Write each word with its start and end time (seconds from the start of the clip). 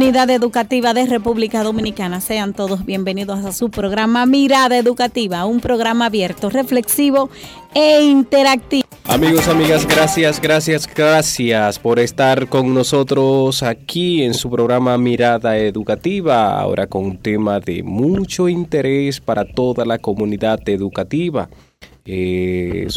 Comunidad 0.00 0.30
Educativa 0.30 0.94
de 0.94 1.04
República 1.04 1.62
Dominicana, 1.62 2.22
sean 2.22 2.54
todos 2.54 2.86
bienvenidos 2.86 3.44
a 3.44 3.52
su 3.52 3.70
programa 3.70 4.24
Mirada 4.24 4.78
Educativa, 4.78 5.44
un 5.44 5.60
programa 5.60 6.06
abierto, 6.06 6.48
reflexivo 6.48 7.28
e 7.74 8.04
interactivo. 8.04 8.88
Amigos, 9.04 9.46
amigas, 9.46 9.86
gracias, 9.86 10.40
gracias, 10.40 10.88
gracias 10.94 11.78
por 11.78 11.98
estar 11.98 12.48
con 12.48 12.72
nosotros 12.72 13.62
aquí 13.62 14.22
en 14.22 14.32
su 14.32 14.48
programa 14.48 14.96
Mirada 14.96 15.58
Educativa, 15.58 16.58
ahora 16.58 16.86
con 16.86 17.04
un 17.04 17.18
tema 17.18 17.60
de 17.60 17.82
mucho 17.82 18.48
interés 18.48 19.20
para 19.20 19.44
toda 19.44 19.84
la 19.84 19.98
comunidad 19.98 20.66
educativa. 20.66 21.50
Eh, 22.06 22.88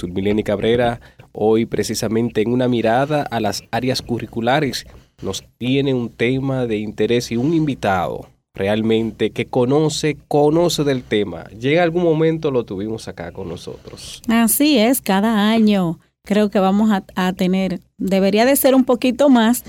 Cabrera, 0.46 1.02
hoy 1.34 1.66
precisamente 1.66 2.42
en 2.42 2.54
una 2.54 2.70
mirada 2.70 3.24
a 3.24 3.42
las 3.42 3.66
áreas 3.72 4.02
curriculares, 4.02 4.86
nos 5.24 5.44
tiene 5.58 5.94
un 5.94 6.10
tema 6.10 6.66
de 6.66 6.78
interés 6.78 7.32
y 7.32 7.38
un 7.38 7.54
invitado 7.54 8.28
realmente 8.54 9.32
que 9.32 9.46
conoce, 9.46 10.18
conoce 10.28 10.84
del 10.84 11.04
tema. 11.04 11.46
Llega 11.60 11.84
algún 11.84 12.04
momento 12.04 12.52
lo 12.52 12.64
tuvimos 12.64 13.08
acá 13.08 13.32
con 13.32 13.50
nosotros. 13.50 14.22
Así 14.28 14.78
es, 14.78 15.02
cada 15.02 15.50
año 15.50 16.00
creo 16.24 16.50
que 16.50 16.60
vamos 16.60 16.90
a, 17.16 17.34
tener, 17.34 17.80
debería 17.98 18.46
de 18.46 18.56
ser 18.56 18.76
un 18.76 18.86
poquito 18.86 19.30
más, 19.30 19.64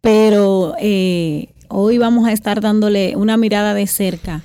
pero 0.00 0.74
eh, 0.80 1.48
hoy 1.68 1.98
vamos 1.98 2.26
a 2.26 2.32
estar 2.32 2.60
dándole 2.60 3.14
una 3.16 3.36
mirada 3.36 3.74
de 3.74 3.86
cerca 3.86 4.42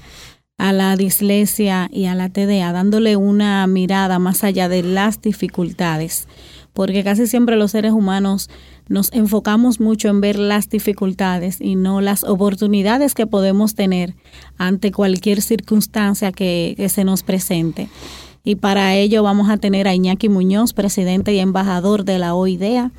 a 0.57 0.73
la 0.73 0.95
dislexia 0.97 1.89
y 1.91 2.05
a 2.05 2.15
la 2.15 2.29
TDA, 2.29 2.73
dándole 2.73 3.15
una 3.15 3.65
mirada 3.65 4.19
más 4.19 4.43
allá 4.43 4.67
de 4.67 4.83
las 4.83 5.21
dificultades, 5.21 6.27
porque 6.73 7.03
casi 7.03 7.27
siempre 7.27 7.55
los 7.55 7.71
seres 7.71 7.93
humanos 7.93 8.49
nos 8.89 9.13
enfocamos 9.13 9.79
mucho 9.79 10.09
en 10.09 10.19
ver 10.19 10.37
las 10.37 10.67
dificultades 10.67 11.61
y 11.61 11.75
no 11.75 12.01
las 12.01 12.23
oportunidades 12.23 13.13
que 13.13 13.27
podemos 13.27 13.75
tener 13.75 14.15
ante 14.57 14.91
cualquier 14.91 15.41
circunstancia 15.41 16.31
que, 16.31 16.75
se 16.89 17.03
nos 17.03 17.23
presente. 17.23 17.87
Y 18.43 18.55
para 18.55 18.95
ello 18.95 19.21
vamos 19.21 19.49
a 19.49 19.57
tener 19.57 19.87
a 19.87 19.93
Iñaki 19.93 20.27
Muñoz, 20.27 20.73
presidente 20.73 21.33
y 21.33 21.39
embajador 21.39 22.03
de 22.03 22.17
la 22.17 22.33
OIDEA. 22.33 22.91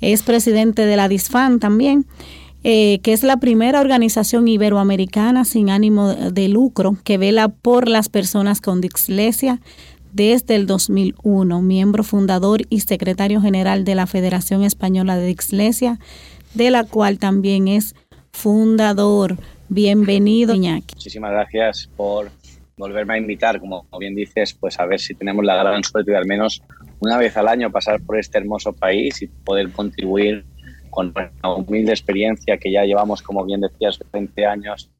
Es 0.00 0.22
presidente 0.22 0.86
de 0.86 0.96
la 0.96 1.08
DISFAN 1.08 1.60
también, 1.60 2.04
eh, 2.64 2.98
que 3.02 3.12
es 3.12 3.22
la 3.22 3.36
primera 3.36 3.80
organización 3.80 4.48
iberoamericana 4.48 5.44
sin 5.44 5.70
ánimo 5.70 6.08
de 6.14 6.48
lucro 6.48 6.96
que 7.04 7.16
vela 7.16 7.48
por 7.48 7.88
las 7.88 8.08
personas 8.08 8.60
con 8.60 8.80
dislexia, 8.80 9.60
desde 10.18 10.56
el 10.56 10.66
2001, 10.66 11.62
miembro 11.62 12.02
fundador 12.02 12.62
y 12.70 12.80
secretario 12.80 13.40
general 13.40 13.84
de 13.84 13.94
la 13.94 14.08
Federación 14.08 14.64
Española 14.64 15.16
de 15.16 15.26
Dislexia, 15.26 16.00
de 16.54 16.72
la 16.72 16.82
cual 16.82 17.20
también 17.20 17.68
es 17.68 17.94
fundador. 18.32 19.36
Bienvenido, 19.68 20.56
Iñaki. 20.56 20.96
Muchísimas 20.96 21.30
gracias 21.30 21.88
por 21.96 22.32
volverme 22.76 23.14
a 23.14 23.18
invitar, 23.18 23.60
como 23.60 23.86
bien 24.00 24.16
dices, 24.16 24.54
pues 24.54 24.80
a 24.80 24.86
ver 24.86 24.98
si 24.98 25.14
tenemos 25.14 25.44
la 25.44 25.54
gran 25.54 25.84
suerte 25.84 26.10
de 26.10 26.16
al 26.16 26.26
menos 26.26 26.64
una 26.98 27.16
vez 27.16 27.36
al 27.36 27.46
año 27.46 27.70
pasar 27.70 28.00
por 28.00 28.18
este 28.18 28.38
hermoso 28.38 28.72
país 28.72 29.22
y 29.22 29.28
poder 29.28 29.70
contribuir 29.70 30.44
con 30.90 31.14
una 31.16 31.54
humilde 31.54 31.92
experiencia 31.92 32.58
que 32.58 32.72
ya 32.72 32.82
llevamos, 32.82 33.22
como 33.22 33.44
bien 33.44 33.60
decías, 33.60 34.00
20 34.12 34.46
años 34.46 34.90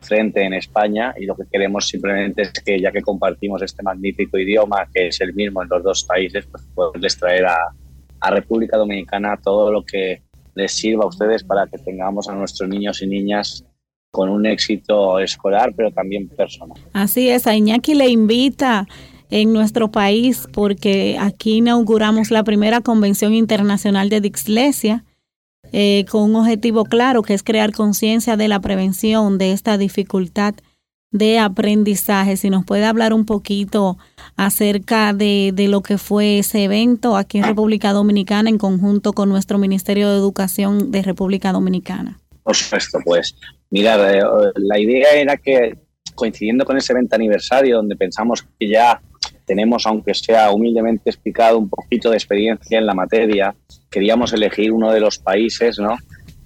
frente 0.00 0.42
en 0.42 0.54
España 0.54 1.14
y 1.18 1.26
lo 1.26 1.34
que 1.34 1.44
queremos 1.50 1.88
simplemente 1.88 2.42
es 2.42 2.52
que 2.52 2.80
ya 2.80 2.92
que 2.92 3.00
compartimos 3.00 3.62
este 3.62 3.82
magnífico 3.82 4.38
idioma 4.38 4.86
que 4.92 5.08
es 5.08 5.20
el 5.20 5.34
mismo 5.34 5.62
en 5.62 5.68
los 5.68 5.82
dos 5.82 6.04
países, 6.04 6.46
pues 6.46 6.62
poderles 6.74 7.18
traer 7.18 7.46
a, 7.46 7.56
a 8.20 8.30
República 8.30 8.76
Dominicana 8.76 9.38
todo 9.42 9.72
lo 9.72 9.82
que 9.84 10.22
les 10.54 10.72
sirva 10.72 11.04
a 11.04 11.08
ustedes 11.08 11.44
para 11.44 11.66
que 11.66 11.78
tengamos 11.78 12.28
a 12.28 12.34
nuestros 12.34 12.68
niños 12.68 13.00
y 13.02 13.06
niñas 13.06 13.64
con 14.10 14.28
un 14.28 14.44
éxito 14.44 15.20
escolar, 15.20 15.72
pero 15.76 15.92
también 15.92 16.28
personal. 16.28 16.76
Así 16.92 17.30
es, 17.30 17.46
a 17.46 17.54
Iñaki 17.54 17.94
le 17.94 18.08
invita 18.08 18.86
en 19.30 19.52
nuestro 19.52 19.92
país 19.92 20.48
porque 20.52 21.16
aquí 21.20 21.58
inauguramos 21.58 22.32
la 22.32 22.42
primera 22.42 22.80
convención 22.80 23.32
internacional 23.32 24.08
de 24.08 24.20
dislexia 24.20 25.04
eh, 25.72 26.04
con 26.10 26.22
un 26.22 26.36
objetivo 26.36 26.84
claro 26.84 27.22
que 27.22 27.34
es 27.34 27.42
crear 27.42 27.72
conciencia 27.72 28.36
de 28.36 28.48
la 28.48 28.60
prevención 28.60 29.38
de 29.38 29.52
esta 29.52 29.78
dificultad 29.78 30.54
de 31.12 31.38
aprendizaje. 31.38 32.36
Si 32.36 32.50
nos 32.50 32.64
puede 32.64 32.84
hablar 32.84 33.12
un 33.12 33.26
poquito 33.26 33.98
acerca 34.36 35.12
de, 35.12 35.50
de, 35.54 35.68
lo 35.68 35.82
que 35.82 35.98
fue 35.98 36.38
ese 36.38 36.64
evento 36.64 37.16
aquí 37.16 37.38
en 37.38 37.44
República 37.44 37.92
Dominicana 37.92 38.48
en 38.48 38.58
conjunto 38.58 39.12
con 39.12 39.28
nuestro 39.28 39.58
Ministerio 39.58 40.08
de 40.08 40.16
Educación 40.16 40.90
de 40.90 41.02
República 41.02 41.52
Dominicana. 41.52 42.20
Por 42.42 42.56
supuesto, 42.56 42.98
pues 43.04 43.34
mira, 43.70 44.16
eh, 44.16 44.22
la 44.56 44.78
idea 44.78 45.12
era 45.14 45.36
que 45.36 45.76
coincidiendo 46.14 46.64
con 46.64 46.76
ese 46.76 46.94
20 46.94 47.14
aniversario 47.14 47.76
donde 47.76 47.96
pensamos 47.96 48.42
que 48.58 48.68
ya 48.68 49.00
tenemos, 49.46 49.86
aunque 49.86 50.14
sea 50.14 50.50
humildemente 50.52 51.10
explicado, 51.10 51.58
un 51.58 51.68
poquito 51.68 52.10
de 52.10 52.16
experiencia 52.16 52.78
en 52.78 52.86
la 52.86 52.94
materia, 52.94 53.54
queríamos 53.90 54.32
elegir 54.32 54.72
uno 54.72 54.92
de 54.92 55.00
los 55.00 55.18
países 55.18 55.78
¿no? 55.78 55.96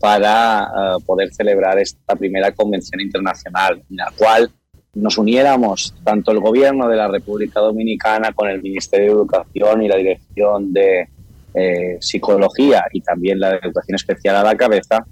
para 0.01 0.65
eh, 0.65 1.03
poder 1.05 1.33
celebrar 1.33 1.79
esta 1.79 2.17
primera 2.17 2.53
convención 2.53 3.01
internacional, 3.01 3.83
en 3.91 3.97
la 3.97 4.13
cual 4.17 4.51
nos 4.95 5.19
uniéramos 5.19 5.95
tanto 6.05 6.31
el 6.33 6.41
gobierno 6.41 6.89
de 6.89 6.97
la 6.97 7.09
República 7.09 7.61
Dominicana 7.61 8.33
con 8.33 8.49
el 8.49 8.63
Ministerio 8.63 9.07
de 9.07 9.13
Educación 9.13 9.83
y 9.83 9.89
la 9.89 9.97
Dirección 9.97 10.73
de 10.73 11.09
eh, 11.53 11.99
Psicología 12.01 12.85
y 12.93 13.01
también 13.01 13.41
la 13.41 13.57
Educación 13.57 13.97
Especial 13.97 14.37
a 14.37 14.45
la 14.45 14.57
cabeza 14.57 15.05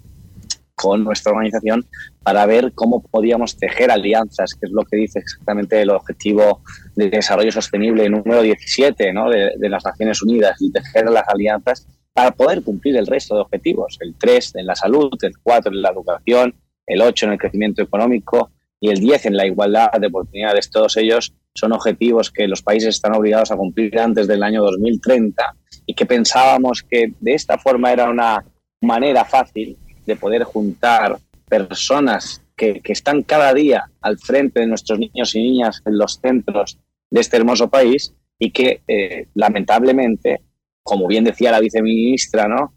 con 0.75 1.05
nuestra 1.05 1.33
organización 1.33 1.85
para 2.23 2.47
ver 2.47 2.73
cómo 2.75 3.03
podíamos 3.03 3.57
tejer 3.57 3.91
alianzas, 3.91 4.55
que 4.55 4.67
es 4.67 4.73
lo 4.73 4.85
que 4.85 4.97
dice 4.97 5.19
exactamente 5.19 5.81
el 5.81 5.91
objetivo 5.91 6.63
de 6.97 7.11
desarrollo 7.11 7.53
sostenible 7.53 8.09
número 8.09 8.43
17 8.43 9.13
¿no? 9.13 9.29
de, 9.29 9.53
de 9.59 9.69
las 9.69 9.85
Naciones 9.85 10.23
Unidas, 10.23 10.57
y 10.61 10.73
tejer 10.73 11.11
las 11.11 11.29
alianzas 11.29 11.87
para 12.13 12.33
poder 12.33 12.63
cumplir 12.63 12.97
el 12.97 13.07
resto 13.07 13.35
de 13.35 13.43
objetivos, 13.43 13.99
el 14.01 14.15
3 14.19 14.57
en 14.57 14.67
la 14.67 14.75
salud, 14.75 15.11
el 15.23 15.39
4 15.43 15.73
en 15.73 15.83
la 15.83 15.91
educación, 15.91 16.55
el 16.87 17.01
8 17.01 17.27
en 17.27 17.33
el 17.33 17.39
crecimiento 17.39 17.83
económico 17.83 18.51
y 18.81 18.91
el 18.91 18.99
10 18.99 19.27
en 19.27 19.37
la 19.37 19.47
igualdad 19.47 19.93
de 19.99 20.09
oportunidades. 20.09 20.71
Todos 20.71 20.97
ellos 20.97 21.33
son 21.55 21.73
objetivos 21.73 22.31
que 22.31 22.49
los 22.49 22.63
países 22.63 22.97
están 22.97 23.15
obligados 23.15 23.51
a 23.51 23.57
cumplir 23.57 23.99
antes 23.99 24.27
del 24.27 24.43
año 24.43 24.63
2030 24.63 25.55
y 25.87 25.95
que 25.95 26.07
pensábamos 26.07 26.83
que 26.83 27.13
de 27.21 27.35
esta 27.35 27.59
forma 27.59 27.93
era 27.93 28.11
una 28.11 28.45
manera 28.81 29.25
fácil 29.25 29.77
de 30.05 30.17
poder 30.17 30.45
juntar 30.45 31.19
personas 31.49 32.43
que, 32.57 32.81
están 32.85 33.23
cada 33.23 33.53
día 33.55 33.91
al 34.01 34.19
frente 34.19 34.61
de 34.61 34.67
nuestros 34.67 34.99
niños 34.99 35.35
y 35.35 35.43
niñas 35.43 35.83
en 35.85 35.99
los 35.99 36.19
centros 36.21 36.79
de 37.11 37.21
este 37.21 37.37
hermoso 37.37 37.69
país 37.69 38.15
y 38.39 38.51
que 38.51 38.83
eh, 38.89 39.29
lamentablemente 39.35 40.43
como 40.83 41.07
bien 41.07 41.25
decía 41.25 41.53
la 41.53 41.61
viceministra, 41.61 42.49
¿no? 42.49 42.75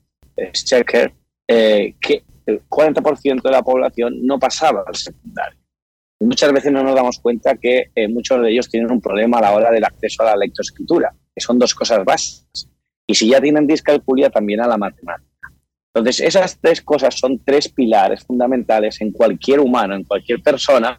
Checker, 0.52 1.14
eh, 1.48 1.96
que 2.00 2.24
el 2.46 2.62
40% 2.68 3.42
de 3.42 3.52
la 3.52 3.64
población 3.64 4.26
no 4.26 4.40
pasaba 4.40 4.84
al 4.86 4.96
secundario. 4.96 5.60
Muchas 6.20 6.52
veces 6.54 6.72
no 6.72 6.84
nos 6.84 6.96
damos 6.96 7.20
cuenta 7.20 7.56
que 7.56 7.92
eh, 7.94 8.08
muchos 8.08 8.42
de 8.42 8.52
ellos 8.52 8.70
tienen 8.70 8.92
un 8.92 9.02
problema 9.02 9.38
a 9.40 9.42
la 9.42 9.52
hora 9.54 9.72
del 9.72 9.84
acceso 9.84 10.24
a 10.24 10.28
la 10.28 10.38
lectoescritura, 10.38 11.14
que 11.34 11.42
son 11.42 11.60
dos 11.60 11.76
cosas 11.76 12.04
básicas. 12.06 12.70
Y 13.08 13.16
si 13.16 13.30
ya 13.30 13.42
tienen 13.42 13.68
discalculia, 13.68 14.30
también 14.30 14.62
a 14.62 14.68
la 14.68 14.78
matemática. 14.78 15.30
Entonces, 15.94 16.26
esas 16.26 16.60
tres 16.60 16.82
cosas 16.82 17.16
son 17.16 17.42
tres 17.44 17.70
pilares 17.70 18.24
fundamentales 18.24 19.00
en 19.02 19.12
cualquier 19.12 19.60
humano, 19.60 19.96
en 19.96 20.04
cualquier 20.04 20.42
persona, 20.42 20.98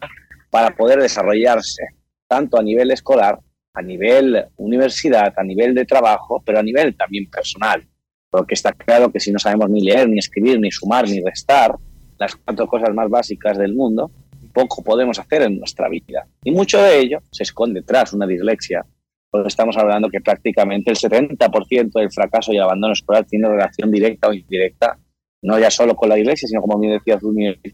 para 0.49 0.75
poder 0.75 1.01
desarrollarse, 1.01 1.83
tanto 2.27 2.57
a 2.57 2.63
nivel 2.63 2.91
escolar 2.91 3.39
a 3.77 3.81
nivel 3.81 4.45
universidad, 4.57 5.33
a 5.37 5.43
nivel 5.43 5.75
de 5.75 5.85
trabajo, 5.85 6.41
pero 6.43 6.59
a 6.59 6.63
nivel 6.63 6.95
también 6.95 7.29
personal. 7.29 7.83
Porque 8.29 8.55
está 8.55 8.71
claro 8.71 9.11
que 9.11 9.19
si 9.19 9.31
no 9.31 9.37
sabemos 9.37 9.69
ni 9.69 9.81
leer, 9.81 10.09
ni 10.09 10.17
escribir, 10.17 10.59
ni 10.59 10.71
sumar, 10.71 11.07
ni 11.07 11.21
restar, 11.21 11.75
las 12.17 12.35
cuatro 12.35 12.67
cosas 12.67 12.93
más 12.93 13.07
básicas 13.09 13.57
del 13.57 13.75
mundo, 13.75 14.11
poco 14.51 14.83
podemos 14.83 15.19
hacer 15.19 15.43
en 15.43 15.59
nuestra 15.59 15.87
vida. 15.87 16.27
Y 16.43 16.49
mucho 16.51 16.81
de 16.81 16.99
ello 16.99 17.19
se 17.31 17.43
esconde 17.43 17.83
tras 17.83 18.13
una 18.13 18.25
dislexia, 18.25 18.83
porque 19.29 19.49
estamos 19.49 19.77
hablando 19.77 20.09
que 20.09 20.21
prácticamente 20.21 20.89
el 20.89 20.97
70% 20.97 21.91
del 21.93 22.11
fracaso 22.11 22.51
y 22.51 22.55
el 22.55 22.63
abandono 22.63 22.93
escolar 22.93 23.25
tiene 23.25 23.47
relación 23.47 23.91
directa 23.91 24.29
o 24.29 24.33
indirecta, 24.33 24.97
no 25.43 25.59
ya 25.59 25.69
solo 25.69 25.95
con 25.95 26.09
la 26.09 26.15
dislexia, 26.15 26.47
sino 26.47 26.61
como 26.61 26.79
bien 26.79 26.93
decía 26.93 27.19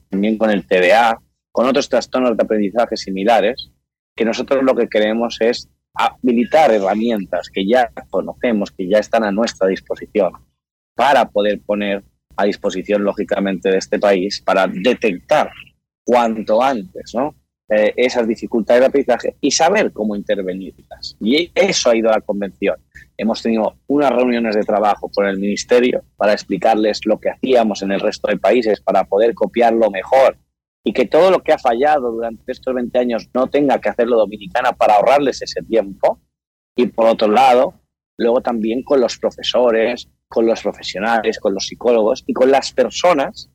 también 0.10 0.38
con 0.38 0.50
el 0.50 0.68
TDA, 0.68 1.18
con 1.54 1.66
otros 1.66 1.88
trastornos 1.88 2.36
de 2.36 2.44
aprendizaje 2.44 2.98
similares, 2.98 3.72
que 4.16 4.26
nosotros 4.26 4.64
lo 4.64 4.76
que 4.76 4.90
queremos 4.90 5.38
es 5.40 5.70
habilitar 5.94 6.72
herramientas 6.72 7.50
que 7.50 7.66
ya 7.66 7.92
conocemos, 8.10 8.72
que 8.72 8.88
ya 8.88 9.00
están 9.00 9.24
a 9.24 9.32
nuestra 9.32 9.68
disposición, 9.68 10.34
para 10.96 11.30
poder 11.30 11.62
poner 11.62 12.04
a 12.36 12.46
disposición, 12.46 13.04
lógicamente, 13.04 13.70
de 13.70 13.78
este 13.78 14.00
país, 14.00 14.42
para 14.42 14.68
detectar 14.68 15.52
cuanto 16.04 16.62
antes. 16.62 17.14
Eh, 17.70 17.94
esas 17.96 18.28
dificultades 18.28 18.82
de 18.82 18.88
aprendizaje 18.88 19.36
y 19.40 19.50
saber 19.50 19.94
cómo 19.94 20.18
intervenirlas. 20.18 21.16
Y 21.22 21.50
eso 21.56 21.90
ha 21.90 21.96
ido 21.96 22.10
a 22.10 22.16
la 22.16 22.22
convención. 22.22 22.76
Hemos 23.18 23.42
tenido 23.42 23.78
unas 23.88 24.12
reuniones 24.12 24.56
de 24.56 24.64
trabajo 24.64 25.10
con 25.10 25.26
el 25.26 25.40
Ministerio 25.40 26.04
para 26.18 26.34
explicarles 26.34 27.00
lo 27.06 27.20
que 27.20 27.30
hacíamos 27.30 27.82
en 27.82 27.94
el 27.94 28.02
resto 28.02 28.30
de 28.30 28.38
países 28.38 28.82
para 28.82 29.06
poder 29.06 29.34
copiarlo 29.34 29.90
mejor 29.90 30.38
y 30.84 30.94
que 30.94 31.06
todo 31.06 31.32
lo 31.32 31.42
que 31.42 31.54
ha 31.54 31.58
fallado 31.58 32.12
durante 32.12 32.52
estos 32.52 32.74
20 32.74 32.98
años 33.00 33.30
no 33.34 33.48
tenga 33.48 33.80
que 33.80 33.90
hacerlo 33.90 34.18
Dominicana 34.18 34.74
para 34.74 34.96
ahorrarles 34.96 35.42
ese 35.42 35.62
tiempo. 35.64 36.20
Y 36.76 36.88
por 36.88 37.08
otro 37.08 37.30
lado, 37.30 37.76
luego 38.18 38.42
también 38.42 38.84
con 38.84 39.00
los 39.00 39.18
profesores, 39.18 40.10
con 40.28 40.46
los 40.46 40.62
profesionales, 40.62 41.40
con 41.40 41.54
los 41.54 41.68
psicólogos 41.68 42.24
y 42.28 42.34
con 42.34 42.52
las 42.52 42.74
personas 42.74 43.50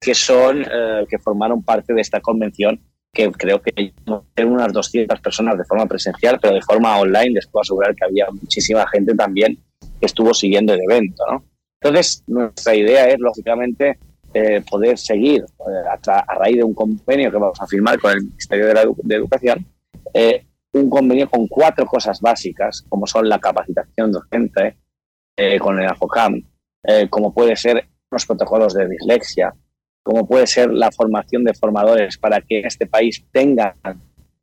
que 0.00 0.14
son 0.14 0.62
eh, 0.62 1.06
que 1.08 1.18
formaron 1.18 1.62
parte 1.62 1.94
de 1.94 2.00
esta 2.00 2.20
convención 2.20 2.80
que 3.14 3.30
creo 3.30 3.62
que 3.62 3.94
eran 4.34 4.52
unas 4.52 4.72
200 4.72 5.20
personas 5.20 5.56
de 5.56 5.64
forma 5.64 5.86
presencial, 5.86 6.38
pero 6.42 6.54
de 6.54 6.62
forma 6.62 6.98
online 6.98 7.34
les 7.34 7.46
puedo 7.46 7.62
asegurar 7.62 7.94
que 7.94 8.04
había 8.04 8.26
muchísima 8.30 8.86
gente 8.88 9.14
también 9.14 9.56
que 10.00 10.06
estuvo 10.06 10.34
siguiendo 10.34 10.74
el 10.74 10.80
evento. 10.82 11.22
¿no? 11.30 11.44
Entonces, 11.80 12.24
nuestra 12.26 12.74
idea 12.74 13.08
es, 13.08 13.16
lógicamente, 13.20 13.98
eh, 14.34 14.62
poder 14.68 14.98
seguir 14.98 15.42
eh, 15.44 16.08
a, 16.08 16.34
raíz 16.34 16.56
de 16.56 16.64
un 16.64 16.74
convenio 16.74 17.30
que 17.30 17.36
vamos 17.36 17.60
a 17.60 17.68
firmar 17.68 18.00
con 18.00 18.10
el 18.10 18.24
Ministerio 18.24 18.66
de, 18.66 19.14
Educación, 19.14 19.64
eh, 20.12 20.44
un 20.72 20.90
convenio 20.90 21.30
con 21.30 21.46
cuatro 21.46 21.86
cosas 21.86 22.20
básicas, 22.20 22.84
como 22.88 23.06
son 23.06 23.28
la 23.28 23.38
capacitación 23.38 24.10
docente 24.10 24.76
con 25.60 25.80
el 25.80 25.88
AFOCAM, 25.88 26.42
como 27.10 27.32
puede 27.32 27.56
ser 27.56 27.88
los 28.10 28.26
protocolos 28.26 28.74
de 28.74 28.88
dislexia, 28.88 29.54
como 30.02 30.26
puede 30.26 30.46
ser 30.48 30.72
la 30.72 30.90
formación 30.92 31.44
de 31.44 31.54
formadores 31.54 32.18
para 32.18 32.40
que 32.40 32.60
este 32.60 32.86
país 32.86 33.24
tengan 33.32 33.74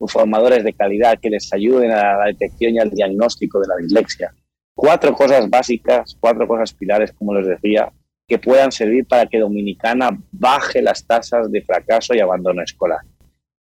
formadores 0.08 0.64
de 0.64 0.74
calidad 0.74 1.20
que 1.20 1.30
les 1.30 1.52
ayuden 1.54 1.92
a 1.92 2.18
la 2.18 2.26
detección 2.28 2.76
y 2.76 2.80
al 2.80 2.90
diagnóstico 2.90 3.60
de 3.60 3.68
la 3.68 3.76
dislexia. 3.76 4.34
Cuatro 4.74 5.14
cosas 5.14 5.50
básicas, 5.50 6.18
cuatro 6.20 6.48
cosas 6.48 6.74
pilares, 6.74 7.12
como 7.12 7.34
les 7.34 7.48
decía, 7.48 7.92
que 8.28 8.40
puedan 8.40 8.72
servir 8.72 9.06
para 9.06 9.26
que 9.26 9.40
Dominicana 9.40 10.18
baje 10.32 10.82
las 10.82 11.06
tasas 11.06 11.52
de 11.52 11.62
fracaso 11.62 12.14
y 12.14 12.20
abandono 12.20 12.62
escolar. 12.62 13.02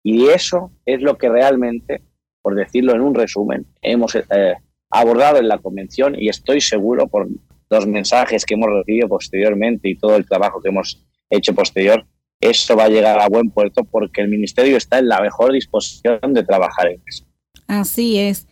Y 0.04 0.28
eso 0.28 0.72
es 0.86 1.02
lo 1.02 1.18
que 1.18 1.30
realmente, 1.30 2.02
por 2.42 2.56
decirlo 2.56 2.94
en 2.94 3.02
un 3.02 3.16
resumen, 3.16 3.66
hemos 3.82 4.16
eh, 4.16 4.56
abordado 4.90 5.38
en 5.38 5.48
la 5.48 5.58
convención 5.58 6.16
y 6.18 6.30
estoy 6.30 6.62
seguro 6.62 7.08
por 7.08 7.28
los 7.70 7.88
mensajes 7.88 8.46
que 8.46 8.54
hemos 8.54 8.70
recibido 8.70 9.08
posteriormente 9.08 9.90
y 9.90 9.98
todo 9.98 10.16
el 10.16 10.28
trabajo 10.28 10.62
que 10.62 10.70
hemos 10.70 11.06
hecho 11.30 11.56
posterior, 11.56 12.06
eso 12.40 12.76
va 12.76 12.86
a 12.86 12.90
llegar 12.90 13.20
a 13.20 13.30
buen 13.30 13.50
puerto 13.50 13.84
porque 13.86 14.22
el 14.22 14.28
Ministerio 14.28 14.78
está 14.78 15.00
en 15.00 15.08
la 15.08 15.22
mejor 15.22 15.54
disposición 15.54 16.34
de 16.34 16.44
trabajar 16.44 16.88
en 16.88 17.02
eso. 17.06 17.26
Así 17.68 18.20
es. 18.20 18.48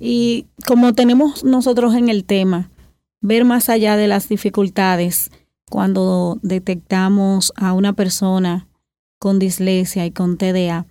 Y 0.00 0.46
como 0.66 0.94
tenemos 0.94 1.44
nosotros 1.44 1.94
en 1.94 2.08
el 2.08 2.24
tema, 2.24 2.70
ver 3.20 3.44
más 3.44 3.68
allá 3.68 3.96
de 3.96 4.08
las 4.08 4.28
dificultades, 4.28 5.30
cuando 5.74 6.38
detectamos 6.42 7.52
a 7.56 7.72
una 7.72 7.94
persona 7.94 8.68
con 9.18 9.40
dislexia 9.40 10.06
y 10.06 10.12
con 10.12 10.38
TDA, 10.38 10.86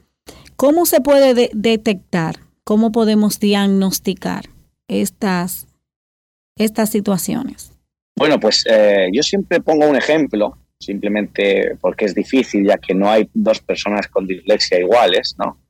¿cómo 0.58 0.86
se 0.86 1.00
puede 1.00 1.50
detectar? 1.54 2.40
¿Cómo 2.66 2.92
podemos 2.92 3.40
diagnosticar 3.40 4.44
estas, 4.90 5.68
estas 6.58 6.90
situaciones? 6.90 7.72
Bueno, 8.18 8.42
pues 8.42 8.66
eh, 8.70 9.08
yo 9.14 9.24
siempre 9.24 9.62
pongo 9.62 9.88
un 9.88 9.96
ejemplo, 9.96 10.58
simplemente 10.82 11.78
porque 11.80 12.04
es 12.04 12.14
difícil, 12.14 12.68
ya 12.68 12.78
que 12.78 12.94
no 12.94 13.10
hay 13.10 13.30
dos 13.34 13.62
personas 13.62 14.10
con 14.10 14.28
dislexia 14.28 14.82
iguales, 14.82 15.34
¿no? 15.38 15.62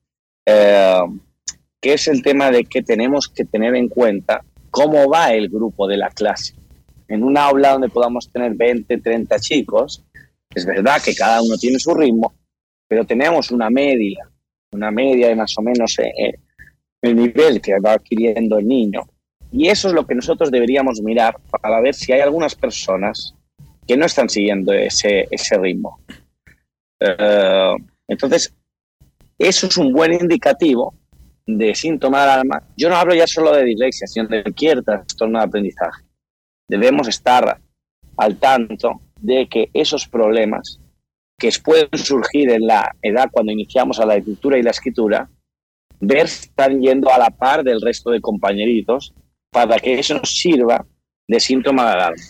Eh, 0.47 1.01
que 1.79 1.93
es 1.93 2.07
el 2.07 2.23
tema 2.23 2.49
de 2.49 2.65
que 2.65 2.81
tenemos 2.81 3.27
que 3.27 3.45
tener 3.45 3.75
en 3.75 3.89
cuenta 3.89 4.43
cómo 4.71 5.07
va 5.07 5.33
el 5.33 5.49
grupo 5.49 5.87
de 5.87 5.97
la 5.97 6.09
clase 6.09 6.62
en 7.13 7.23
un 7.23 7.37
aula 7.37 7.73
donde 7.73 7.89
podamos 7.89 8.27
tener 8.31 8.55
20, 8.55 8.97
30 8.97 9.39
chicos, 9.39 10.03
es 10.49 10.65
verdad 10.65 10.99
que 10.99 11.13
cada 11.13 11.43
uno 11.43 11.55
tiene 11.57 11.77
su 11.77 11.93
ritmo, 11.93 12.33
pero 12.87 13.05
tenemos 13.05 13.51
una 13.51 13.69
media, 13.69 14.27
una 14.71 14.89
media 14.89 15.27
de 15.27 15.35
más 15.35 15.55
o 15.59 15.61
menos 15.61 15.99
eh, 15.99 16.11
eh, 16.17 16.39
el 17.03 17.15
nivel 17.15 17.61
que 17.61 17.79
va 17.79 17.93
adquiriendo 17.93 18.57
el 18.57 18.67
niño. 18.67 19.01
Y 19.51 19.67
eso 19.67 19.89
es 19.89 19.93
lo 19.93 20.07
que 20.07 20.15
nosotros 20.15 20.49
deberíamos 20.49 21.01
mirar 21.03 21.35
para 21.61 21.79
ver 21.81 21.93
si 21.93 22.11
hay 22.13 22.21
algunas 22.21 22.55
personas 22.55 23.35
que 23.87 23.95
no 23.95 24.07
están 24.07 24.27
siguiendo 24.27 24.73
ese, 24.73 25.27
ese 25.29 25.59
ritmo. 25.59 25.99
Eh, 26.99 27.75
entonces, 28.07 28.55
eso 29.37 29.67
es 29.67 29.77
un 29.77 29.93
buen 29.93 30.13
indicativo 30.13 30.95
de 31.45 31.75
síntoma 31.75 32.25
de 32.25 32.31
alarma. 32.31 32.63
Yo 32.75 32.89
no 32.89 32.95
hablo 32.95 33.13
ya 33.13 33.27
solo 33.27 33.51
de 33.51 33.65
dislexia, 33.65 34.07
sino 34.07 34.27
de 34.27 34.41
cualquier 34.41 34.81
trastorno 34.83 35.37
de 35.37 35.45
aprendizaje 35.45 36.01
debemos 36.73 37.07
estar 37.07 37.59
al 38.17 38.37
tanto 38.37 39.01
de 39.21 39.47
que 39.47 39.69
esos 39.73 40.07
problemas 40.07 40.79
que 41.37 41.51
pueden 41.63 41.89
surgir 41.93 42.49
en 42.49 42.65
la 42.65 42.95
edad 43.03 43.29
cuando 43.31 43.51
iniciamos 43.51 43.99
a 43.99 44.05
la 44.07 44.15
escritura 44.15 44.57
y 44.57 44.63
la 44.63 44.71
escritura, 44.71 45.29
ver 45.99 46.25
están 46.25 46.81
yendo 46.81 47.11
a 47.11 47.19
la 47.19 47.29
par 47.29 47.63
del 47.63 47.79
resto 47.79 48.09
de 48.09 48.21
compañeritos 48.21 49.13
para 49.51 49.77
que 49.77 49.99
eso 49.99 50.15
nos 50.15 50.35
sirva 50.35 50.83
de 51.27 51.39
síntoma 51.39 51.83
de 51.83 51.91
alarma. 51.91 52.23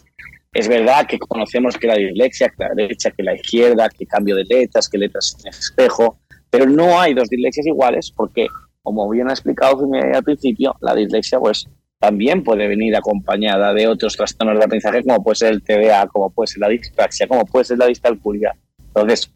Es 0.51 0.67
verdad 0.67 1.07
que 1.07 1.17
conocemos 1.19 1.77
que 1.77 1.87
la 1.87 1.95
dislexia, 1.95 2.49
que 2.49 2.63
la 2.65 2.75
derecha, 2.75 3.11
que 3.11 3.23
la 3.23 3.35
izquierda, 3.35 3.89
que 3.89 4.05
cambio 4.05 4.35
de 4.35 4.43
letras, 4.43 4.89
que 4.89 4.97
letras 4.97 5.37
en 5.39 5.49
espejo, 5.49 6.19
pero 6.49 6.65
no 6.65 6.99
hay 6.99 7.13
dos 7.13 7.29
dislexias 7.29 7.65
iguales 7.65 8.11
porque, 8.11 8.47
como 8.81 9.09
bien 9.09 9.29
ha 9.29 9.33
explicado 9.33 9.87
al 10.13 10.23
principio, 10.23 10.75
la 10.81 10.93
dislexia 10.93 11.39
pues 11.39 11.67
también 12.03 12.43
puede 12.43 12.67
venir 12.67 12.93
acompañada 12.97 13.73
de 13.73 13.87
otros 13.87 14.17
trastornos 14.17 14.57
de 14.57 14.65
aprendizaje, 14.65 15.03
como 15.03 15.23
puede 15.23 15.35
ser 15.35 15.53
el 15.53 15.63
TDA, 15.63 16.05
como 16.07 16.29
puede 16.31 16.47
ser 16.47 16.59
la 16.59 16.67
dispraxia, 16.67 17.29
como 17.29 17.45
puede 17.45 17.63
ser 17.63 17.77
la 17.77 17.87
discalculia. 17.87 18.53
Entonces, 18.87 19.31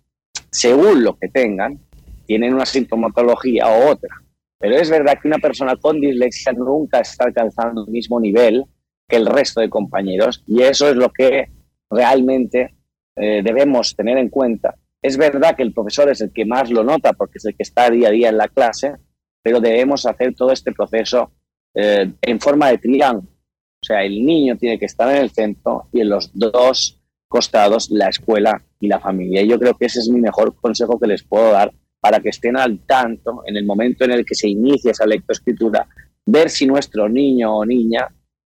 según 0.51 1.01
lo 1.01 1.17
que 1.17 1.29
tengan, 1.29 1.79
tienen 2.25 2.53
una 2.53 2.65
sintomatología 2.65 3.69
o 3.69 3.89
otra. 3.89 4.13
Pero 4.59 4.75
es 4.75 4.89
verdad 4.89 5.17
que 5.21 5.29
una 5.29 5.37
persona 5.37 5.77
con 5.77 6.01
dislexia 6.01 6.51
nunca 6.51 6.99
está 6.99 7.23
alcanzando 7.23 7.85
el 7.85 7.89
mismo 7.89 8.19
nivel 8.19 8.65
que 9.07 9.15
el 9.15 9.27
resto 9.27 9.61
de 9.61 9.69
compañeros 9.69 10.43
y 10.45 10.61
eso 10.63 10.89
es 10.89 10.97
lo 10.97 11.13
que 11.13 11.49
realmente 11.89 12.75
eh, 13.15 13.43
debemos 13.45 13.95
tener 13.95 14.17
en 14.17 14.27
cuenta. 14.27 14.75
Es 15.01 15.15
verdad 15.15 15.55
que 15.55 15.63
el 15.63 15.71
profesor 15.71 16.09
es 16.09 16.19
el 16.19 16.33
que 16.33 16.43
más 16.43 16.69
lo 16.69 16.83
nota 16.83 17.13
porque 17.13 17.37
es 17.37 17.45
el 17.45 17.55
que 17.55 17.63
está 17.63 17.89
día 17.89 18.09
a 18.09 18.11
día 18.11 18.27
en 18.27 18.37
la 18.37 18.49
clase, 18.49 18.95
pero 19.41 19.61
debemos 19.61 20.05
hacer 20.05 20.35
todo 20.35 20.51
este 20.51 20.73
proceso 20.73 21.31
eh, 21.79 22.11
en 22.23 22.39
forma 22.39 22.69
de 22.69 22.79
triángulo. 22.79 23.29
O 23.29 23.85
sea, 23.85 24.03
el 24.03 24.25
niño 24.25 24.57
tiene 24.57 24.79
que 24.79 24.85
estar 24.85 25.07
en 25.15 25.21
el 25.21 25.29
centro 25.29 25.87
y 25.93 26.01
en 26.01 26.09
los 26.09 26.31
dos 26.33 26.99
costados 27.27 27.91
la 27.91 28.09
escuela 28.09 28.59
y 28.79 28.87
la 28.87 28.99
familia. 28.99 29.43
Y 29.43 29.47
yo 29.47 29.59
creo 29.59 29.75
que 29.75 29.85
ese 29.85 29.99
es 29.99 30.09
mi 30.09 30.19
mejor 30.19 30.55
consejo 30.55 30.99
que 30.99 31.07
les 31.07 31.21
puedo 31.21 31.51
dar 31.51 31.71
para 31.99 32.19
que 32.19 32.29
estén 32.29 32.57
al 32.57 32.79
tanto 32.79 33.43
en 33.45 33.57
el 33.57 33.65
momento 33.65 34.05
en 34.05 34.11
el 34.11 34.25
que 34.25 34.33
se 34.33 34.49
inicia 34.49 34.91
esa 34.91 35.05
lectoescritura, 35.05 35.87
ver 36.25 36.49
si 36.49 36.65
nuestro 36.65 37.07
niño 37.07 37.55
o 37.55 37.65
niña 37.65 38.07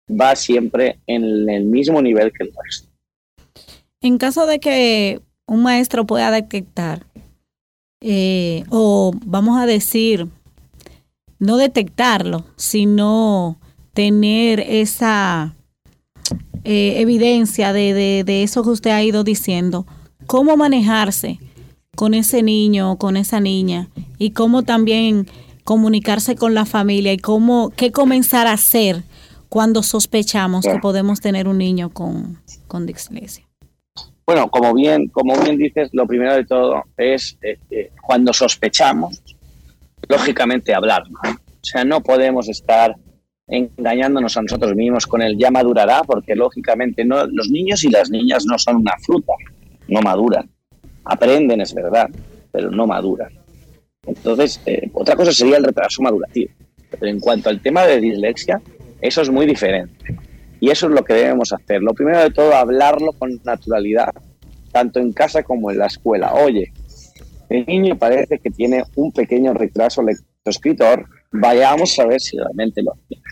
va 0.08 0.36
siempre 0.36 1.00
en 1.06 1.48
el 1.48 1.64
mismo 1.64 2.00
nivel 2.00 2.32
que 2.32 2.44
el 2.44 2.52
resto. 2.64 2.88
En 4.00 4.18
caso 4.18 4.46
de 4.46 4.60
que 4.60 5.20
un 5.46 5.64
maestro 5.64 6.06
pueda 6.06 6.30
detectar, 6.30 7.06
eh, 8.00 8.62
o 8.70 9.12
vamos 9.24 9.58
a 9.58 9.66
decir, 9.66 10.28
no 11.38 11.56
detectarlo, 11.56 12.44
sino 12.56 13.58
tener 13.92 14.60
esa 14.60 15.54
eh, 16.64 17.00
evidencia 17.00 17.72
de, 17.72 18.24
de, 18.24 18.42
eso 18.42 18.62
que 18.62 18.70
usted 18.70 18.90
ha 18.90 19.02
ido 19.02 19.24
diciendo, 19.24 19.86
cómo 20.26 20.56
manejarse 20.56 21.38
con 21.94 22.12
ese 22.14 22.42
niño, 22.42 22.96
con 22.98 23.16
esa 23.16 23.40
niña, 23.40 23.88
y 24.18 24.30
cómo 24.30 24.62
también 24.64 25.26
comunicarse 25.64 26.36
con 26.36 26.54
la 26.54 26.64
familia 26.64 27.12
y 27.12 27.18
cómo, 27.18 27.70
qué 27.70 27.90
comenzar 27.90 28.46
a 28.46 28.52
hacer 28.52 29.02
cuando 29.48 29.82
sospechamos 29.82 30.64
que 30.64 30.78
podemos 30.78 31.20
tener 31.20 31.48
un 31.48 31.58
niño 31.58 31.90
con, 31.90 32.38
con 32.66 32.86
dislexia. 32.86 33.46
Bueno, 34.26 34.48
como 34.50 34.74
bien, 34.74 35.06
como 35.08 35.40
bien 35.40 35.56
dices, 35.56 35.88
lo 35.92 36.06
primero 36.06 36.34
de 36.34 36.44
todo 36.44 36.82
es 36.96 37.38
eh, 37.42 37.58
eh, 37.70 37.90
cuando 38.02 38.32
sospechamos, 38.32 39.22
lógicamente 40.08 40.74
hablar. 40.74 41.02
O 41.02 41.68
sea, 41.68 41.84
no 41.84 42.00
podemos 42.00 42.48
estar 42.48 42.94
engañándonos 43.48 44.36
a 44.36 44.42
nosotros 44.42 44.74
mismos 44.74 45.06
con 45.06 45.22
el 45.22 45.38
ya 45.38 45.50
madurará, 45.50 46.02
porque 46.02 46.34
lógicamente 46.34 47.04
no, 47.04 47.26
los 47.26 47.48
niños 47.48 47.84
y 47.84 47.90
las 47.90 48.10
niñas 48.10 48.44
no 48.46 48.58
son 48.58 48.76
una 48.76 48.94
fruta, 49.00 49.32
no 49.88 50.00
maduran. 50.00 50.50
Aprenden, 51.04 51.60
es 51.60 51.72
verdad, 51.72 52.08
pero 52.50 52.70
no 52.70 52.86
maduran. 52.86 53.32
Entonces, 54.04 54.60
eh, 54.66 54.90
otra 54.92 55.16
cosa 55.16 55.32
sería 55.32 55.56
el 55.56 55.64
retraso 55.64 56.02
madurativo. 56.02 56.50
Pero 56.90 57.06
en 57.06 57.20
cuanto 57.20 57.48
al 57.48 57.60
tema 57.60 57.84
de 57.84 58.00
dislexia, 58.00 58.60
eso 59.00 59.22
es 59.22 59.30
muy 59.30 59.46
diferente. 59.46 60.16
Y 60.60 60.70
eso 60.70 60.86
es 60.86 60.92
lo 60.92 61.04
que 61.04 61.14
debemos 61.14 61.52
hacer. 61.52 61.82
Lo 61.82 61.92
primero 61.92 62.20
de 62.20 62.30
todo, 62.30 62.54
hablarlo 62.54 63.12
con 63.12 63.40
naturalidad, 63.44 64.14
tanto 64.72 65.00
en 65.00 65.12
casa 65.12 65.42
como 65.42 65.70
en 65.70 65.78
la 65.78 65.86
escuela. 65.86 66.34
Oye, 66.34 66.72
el 67.48 67.66
niño 67.66 67.96
parece 67.98 68.38
que 68.38 68.50
tiene 68.50 68.84
un 68.96 69.12
pequeño 69.12 69.54
retraso 69.54 70.02
lectoescritor, 70.02 71.06
vayamos 71.32 71.98
a 71.98 72.06
ver 72.06 72.20
si 72.20 72.36
realmente 72.36 72.82
lo 72.82 72.92
tiene. 73.08 73.24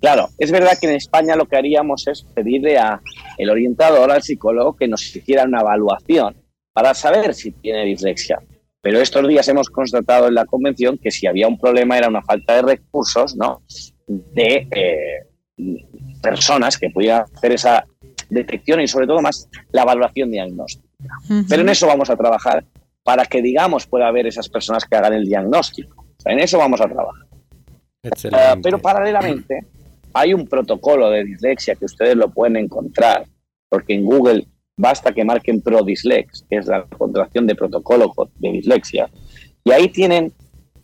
Claro, 0.00 0.30
es 0.38 0.50
verdad 0.50 0.76
que 0.80 0.88
en 0.88 0.96
España 0.96 1.36
lo 1.36 1.46
que 1.46 1.56
haríamos 1.56 2.08
es 2.08 2.24
pedirle 2.34 2.76
a 2.76 3.00
el 3.38 3.50
orientador, 3.50 4.10
al 4.10 4.22
psicólogo, 4.22 4.74
que 4.74 4.88
nos 4.88 5.14
hiciera 5.14 5.44
una 5.44 5.60
evaluación 5.60 6.36
para 6.72 6.92
saber 6.92 7.34
si 7.34 7.52
tiene 7.52 7.84
dislexia. 7.84 8.40
Pero 8.80 9.00
estos 9.00 9.28
días 9.28 9.46
hemos 9.46 9.70
constatado 9.70 10.26
en 10.26 10.34
la 10.34 10.44
convención 10.44 10.98
que 10.98 11.12
si 11.12 11.28
había 11.28 11.46
un 11.46 11.56
problema 11.56 11.96
era 11.96 12.08
una 12.08 12.22
falta 12.22 12.56
de 12.56 12.62
recursos, 12.62 13.36
¿no? 13.36 13.62
De 14.08 14.66
eh, 14.72 15.76
personas 16.20 16.76
que 16.78 16.90
pudieran 16.90 17.24
hacer 17.32 17.52
esa 17.52 17.84
detección 18.28 18.80
y 18.80 18.88
sobre 18.88 19.06
todo 19.06 19.20
más 19.20 19.48
la 19.70 19.82
evaluación 19.82 20.32
diagnóstica. 20.32 20.88
Pero 21.48 21.62
en 21.62 21.68
eso 21.68 21.86
vamos 21.86 22.10
a 22.10 22.16
trabajar 22.16 22.64
para 23.02 23.24
que, 23.26 23.42
digamos, 23.42 23.86
pueda 23.86 24.08
haber 24.08 24.26
esas 24.26 24.48
personas 24.48 24.84
que 24.84 24.96
hagan 24.96 25.14
el 25.14 25.24
diagnóstico. 25.24 26.06
en 26.24 26.38
eso 26.38 26.58
vamos 26.58 26.80
a 26.80 26.88
trabajar. 26.88 27.26
Uh, 28.04 28.60
pero 28.60 28.78
paralelamente 28.78 29.66
hay 30.12 30.34
un 30.34 30.46
protocolo 30.46 31.10
de 31.10 31.24
dislexia 31.24 31.74
que 31.74 31.84
ustedes 31.84 32.16
lo 32.16 32.30
pueden 32.30 32.56
encontrar, 32.56 33.26
porque 33.68 33.94
en 33.94 34.04
Google 34.04 34.46
basta 34.76 35.12
que 35.12 35.24
marquen 35.24 35.62
ProDislex, 35.62 36.44
que 36.48 36.56
es 36.56 36.66
la 36.66 36.84
contracción 36.84 37.46
de 37.46 37.54
protocolo 37.54 38.12
de 38.36 38.52
dislexia, 38.52 39.08
y 39.64 39.70
ahí 39.70 39.88
tienen 39.88 40.32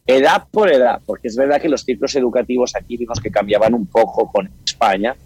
edad 0.06 0.44
por 0.50 0.72
edad, 0.72 1.00
porque 1.04 1.28
es 1.28 1.36
verdad 1.36 1.60
que 1.60 1.68
los 1.68 1.82
ciclos 1.82 2.14
educativos 2.14 2.74
aquí 2.74 2.96
vimos 2.96 3.20
que 3.20 3.30
cambiaban 3.30 3.74
un 3.74 3.86
poco 3.86 4.30
con 4.30 4.50
España, 4.64 5.16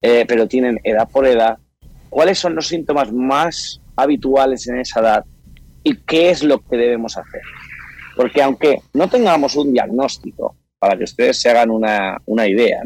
eh, 0.00 0.24
pero 0.26 0.48
tienen 0.48 0.80
edad 0.82 1.08
por 1.08 1.26
edad, 1.26 1.58
cuáles 2.10 2.38
son 2.38 2.54
los 2.54 2.66
síntomas 2.66 3.12
más 3.12 3.80
habituales 3.96 4.66
en 4.66 4.78
esa 4.80 5.00
edad 5.00 5.24
y 5.82 5.96
qué 5.96 6.30
es 6.30 6.42
lo 6.42 6.58
que 6.60 6.76
debemos 6.76 7.16
hacer. 7.16 7.42
Porque 8.16 8.42
aunque 8.42 8.82
no 8.94 9.08
tengamos 9.08 9.56
un 9.56 9.72
diagnóstico, 9.72 10.56
para 10.82 10.96
que 10.96 11.04
ustedes 11.04 11.40
se 11.40 11.48
hagan 11.48 11.70
una, 11.70 12.20
una 12.26 12.48
idea. 12.48 12.80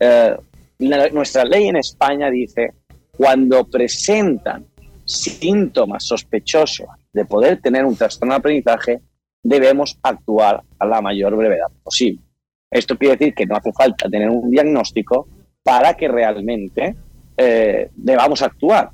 Eh, 0.00 0.34
nuestra 0.78 1.44
ley 1.44 1.68
en 1.68 1.76
España 1.76 2.30
dice, 2.30 2.72
cuando 3.14 3.64
presentan 3.68 4.64
síntomas 5.04 6.04
sospechosos 6.04 6.86
de 7.12 7.26
poder 7.26 7.60
tener 7.60 7.84
un 7.84 7.96
trastorno 7.96 8.32
de 8.32 8.38
aprendizaje, 8.38 9.00
debemos 9.42 9.98
actuar 10.02 10.62
a 10.78 10.86
la 10.86 11.02
mayor 11.02 11.36
brevedad 11.36 11.66
posible. 11.82 12.22
Esto 12.70 12.96
quiere 12.96 13.16
decir 13.16 13.34
que 13.34 13.44
no 13.44 13.56
hace 13.56 13.72
falta 13.72 14.08
tener 14.08 14.30
un 14.30 14.50
diagnóstico 14.50 15.28
para 15.62 15.92
que 15.94 16.08
realmente 16.08 16.96
eh, 17.36 17.90
debamos 17.94 18.40
actuar. 18.40 18.88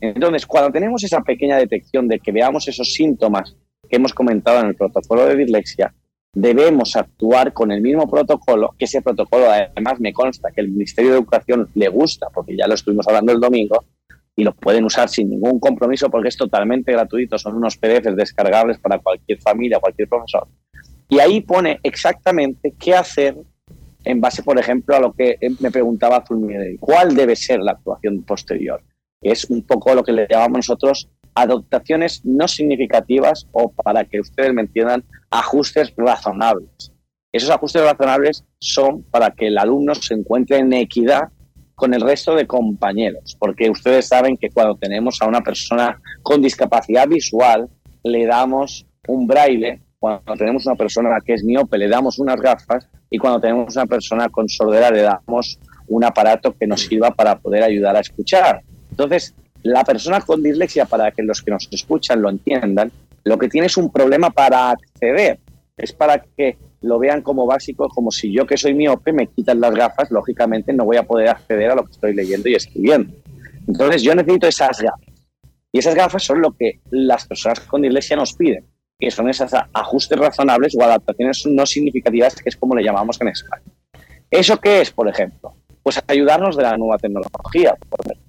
Entonces, 0.00 0.46
cuando 0.46 0.70
tenemos 0.70 1.02
esa 1.04 1.20
pequeña 1.22 1.56
detección 1.56 2.08
de 2.08 2.20
que 2.20 2.32
veamos 2.32 2.68
esos 2.68 2.92
síntomas 2.92 3.56
que 3.88 3.96
hemos 3.96 4.14
comentado 4.14 4.60
en 4.60 4.66
el 4.66 4.74
protocolo 4.74 5.26
de 5.26 5.36
dislexia, 5.36 5.94
debemos 6.32 6.94
actuar 6.94 7.52
con 7.52 7.72
el 7.72 7.80
mismo 7.80 8.08
protocolo, 8.08 8.74
que 8.78 8.84
ese 8.84 9.02
protocolo 9.02 9.50
además 9.50 9.98
me 9.98 10.12
consta 10.12 10.50
que 10.50 10.60
el 10.60 10.68
Ministerio 10.68 11.10
de 11.10 11.16
Educación 11.18 11.68
le 11.74 11.88
gusta, 11.88 12.28
porque 12.32 12.56
ya 12.56 12.66
lo 12.68 12.74
estuvimos 12.74 13.08
hablando 13.08 13.32
el 13.32 13.40
domingo, 13.40 13.84
y 14.36 14.44
lo 14.44 14.54
pueden 14.54 14.84
usar 14.84 15.08
sin 15.08 15.30
ningún 15.30 15.58
compromiso 15.58 16.08
porque 16.10 16.28
es 16.28 16.36
totalmente 16.36 16.92
gratuito, 16.92 17.36
son 17.38 17.56
unos 17.56 17.76
PDFs 17.76 18.14
descargables 18.14 18.78
para 18.78 19.00
cualquier 19.00 19.40
familia, 19.40 19.80
cualquier 19.80 20.08
profesor. 20.08 20.46
Y 21.08 21.18
ahí 21.18 21.40
pone 21.40 21.80
exactamente 21.82 22.72
qué 22.78 22.94
hacer 22.94 23.34
en 24.04 24.20
base, 24.20 24.44
por 24.44 24.56
ejemplo, 24.56 24.94
a 24.94 25.00
lo 25.00 25.12
que 25.12 25.38
me 25.58 25.72
preguntaba 25.72 26.24
Zulmire, 26.24 26.76
cuál 26.78 27.16
debe 27.16 27.34
ser 27.34 27.58
la 27.58 27.72
actuación 27.72 28.22
posterior. 28.22 28.80
Es 29.20 29.44
un 29.50 29.62
poco 29.62 29.94
lo 29.94 30.02
que 30.02 30.12
le 30.12 30.26
llamamos 30.28 30.58
nosotros 30.68 31.08
adaptaciones 31.34 32.24
no 32.24 32.48
significativas 32.48 33.46
o, 33.52 33.70
para 33.70 34.04
que 34.04 34.20
ustedes 34.20 34.52
me 34.52 34.62
entiendan, 34.62 35.04
ajustes 35.30 35.92
razonables. 35.96 36.92
Esos 37.32 37.50
ajustes 37.50 37.82
razonables 37.82 38.44
son 38.58 39.02
para 39.04 39.30
que 39.30 39.48
el 39.48 39.58
alumno 39.58 39.94
se 39.94 40.14
encuentre 40.14 40.58
en 40.58 40.72
equidad 40.72 41.28
con 41.74 41.94
el 41.94 42.00
resto 42.00 42.34
de 42.34 42.46
compañeros, 42.46 43.36
porque 43.38 43.70
ustedes 43.70 44.08
saben 44.08 44.36
que 44.36 44.50
cuando 44.50 44.76
tenemos 44.76 45.22
a 45.22 45.28
una 45.28 45.42
persona 45.42 46.00
con 46.22 46.42
discapacidad 46.42 47.06
visual, 47.06 47.68
le 48.02 48.26
damos 48.26 48.84
un 49.06 49.28
braille, 49.28 49.80
cuando 50.00 50.34
tenemos 50.36 50.66
una 50.66 50.74
persona 50.74 51.16
que 51.24 51.34
es 51.34 51.44
miope, 51.44 51.78
le 51.78 51.88
damos 51.88 52.18
unas 52.18 52.40
gafas, 52.40 52.88
y 53.10 53.18
cuando 53.18 53.40
tenemos 53.40 53.76
una 53.76 53.86
persona 53.86 54.28
con 54.28 54.48
sordera, 54.48 54.90
le 54.90 55.02
damos 55.02 55.60
un 55.86 56.04
aparato 56.04 56.54
que 56.56 56.66
nos 56.66 56.80
sirva 56.80 57.12
para 57.12 57.38
poder 57.38 57.62
ayudar 57.62 57.96
a 57.96 58.00
escuchar. 58.00 58.62
Entonces, 58.98 59.32
la 59.62 59.84
persona 59.84 60.20
con 60.20 60.42
dislexia, 60.42 60.84
para 60.84 61.12
que 61.12 61.22
los 61.22 61.40
que 61.40 61.52
nos 61.52 61.68
escuchan 61.70 62.20
lo 62.20 62.30
entiendan, 62.30 62.90
lo 63.22 63.38
que 63.38 63.48
tiene 63.48 63.68
es 63.68 63.76
un 63.76 63.92
problema 63.92 64.30
para 64.30 64.70
acceder. 64.70 65.38
Es 65.76 65.92
para 65.92 66.18
que 66.18 66.58
lo 66.80 66.98
vean 66.98 67.22
como 67.22 67.46
básico, 67.46 67.88
como 67.88 68.10
si 68.10 68.32
yo 68.32 68.44
que 68.44 68.56
soy 68.56 68.74
miope 68.74 69.12
me 69.12 69.28
quitan 69.28 69.60
las 69.60 69.72
gafas, 69.72 70.10
lógicamente 70.10 70.72
no 70.72 70.84
voy 70.84 70.96
a 70.96 71.04
poder 71.04 71.28
acceder 71.28 71.70
a 71.70 71.76
lo 71.76 71.84
que 71.84 71.92
estoy 71.92 72.12
leyendo 72.12 72.48
y 72.48 72.56
escribiendo. 72.56 73.14
Entonces 73.68 74.02
yo 74.02 74.16
necesito 74.16 74.48
esas 74.48 74.80
gafas. 74.80 75.14
Y 75.70 75.78
esas 75.78 75.94
gafas 75.94 76.24
son 76.24 76.40
lo 76.40 76.50
que 76.56 76.80
las 76.90 77.24
personas 77.24 77.60
con 77.60 77.82
dislexia 77.82 78.16
nos 78.16 78.32
piden, 78.32 78.66
que 78.98 79.12
son 79.12 79.28
esos 79.28 79.52
ajustes 79.74 80.18
razonables 80.18 80.74
o 80.76 80.82
adaptaciones 80.82 81.46
no 81.46 81.64
significativas, 81.66 82.34
que 82.34 82.48
es 82.48 82.56
como 82.56 82.74
le 82.74 82.82
llamamos 82.82 83.20
en 83.20 83.28
España. 83.28 83.62
¿Eso 84.28 84.56
qué 84.56 84.80
es, 84.80 84.90
por 84.90 85.08
ejemplo? 85.08 85.54
Pues 85.84 86.02
ayudarnos 86.08 86.56
de 86.56 86.64
la 86.64 86.76
nueva 86.76 86.98
tecnología, 86.98 87.76
por 87.88 88.00
ejemplo. 88.04 88.27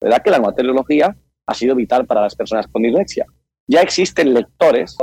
¿Verdad? 0.00 0.22
Que 0.22 0.30
la 0.30 0.38
nueva 0.38 0.54
tecnología 0.54 1.16
ha 1.46 1.54
sido 1.54 1.74
vital 1.74 2.06
para 2.06 2.22
las 2.22 2.34
personas 2.34 2.66
con 2.66 2.82
dislexia. 2.82 3.26
Ya 3.66 3.80
existen 3.80 4.32
lectores 4.32 4.96